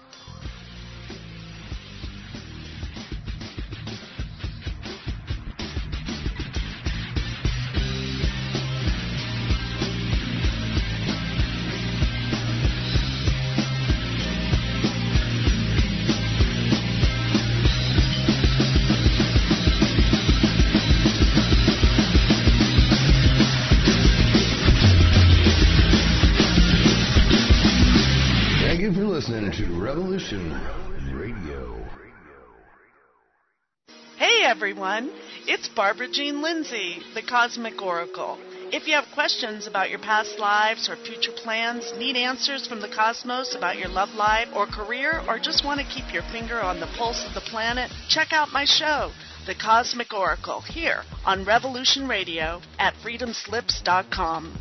[34.73, 35.11] Everyone,
[35.45, 38.39] it's Barbara Jean Lindsay, the Cosmic Oracle.
[38.71, 42.87] If you have questions about your past lives or future plans, need answers from the
[42.87, 46.79] cosmos about your love life or career, or just want to keep your finger on
[46.79, 49.11] the pulse of the planet, check out my show,
[49.45, 54.59] The Cosmic Oracle, here on Revolution Radio at freedomslips.com.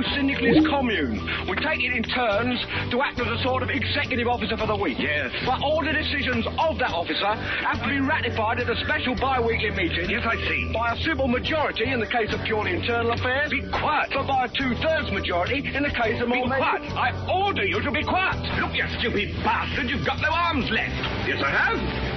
[0.00, 1.20] anarcho-syndicalist commune.
[1.48, 2.58] We take it in turns
[2.90, 4.98] to act as a sort of executive officer for the week.
[4.98, 5.30] Yes.
[5.44, 7.34] But all the decisions of that officer
[7.64, 10.10] have to be ratified at a special bi-weekly meeting.
[10.10, 10.70] Yes, I see.
[10.72, 13.50] By a simple majority in the case of purely internal affairs.
[13.50, 14.10] Be quiet.
[14.12, 16.44] But by a two-thirds majority in the case of more...
[16.44, 16.82] Be quiet.
[16.96, 18.40] I order you to be quiet.
[18.60, 20.96] Look, you stupid bastard, you've got no arms left.
[21.28, 22.09] Yes, I have.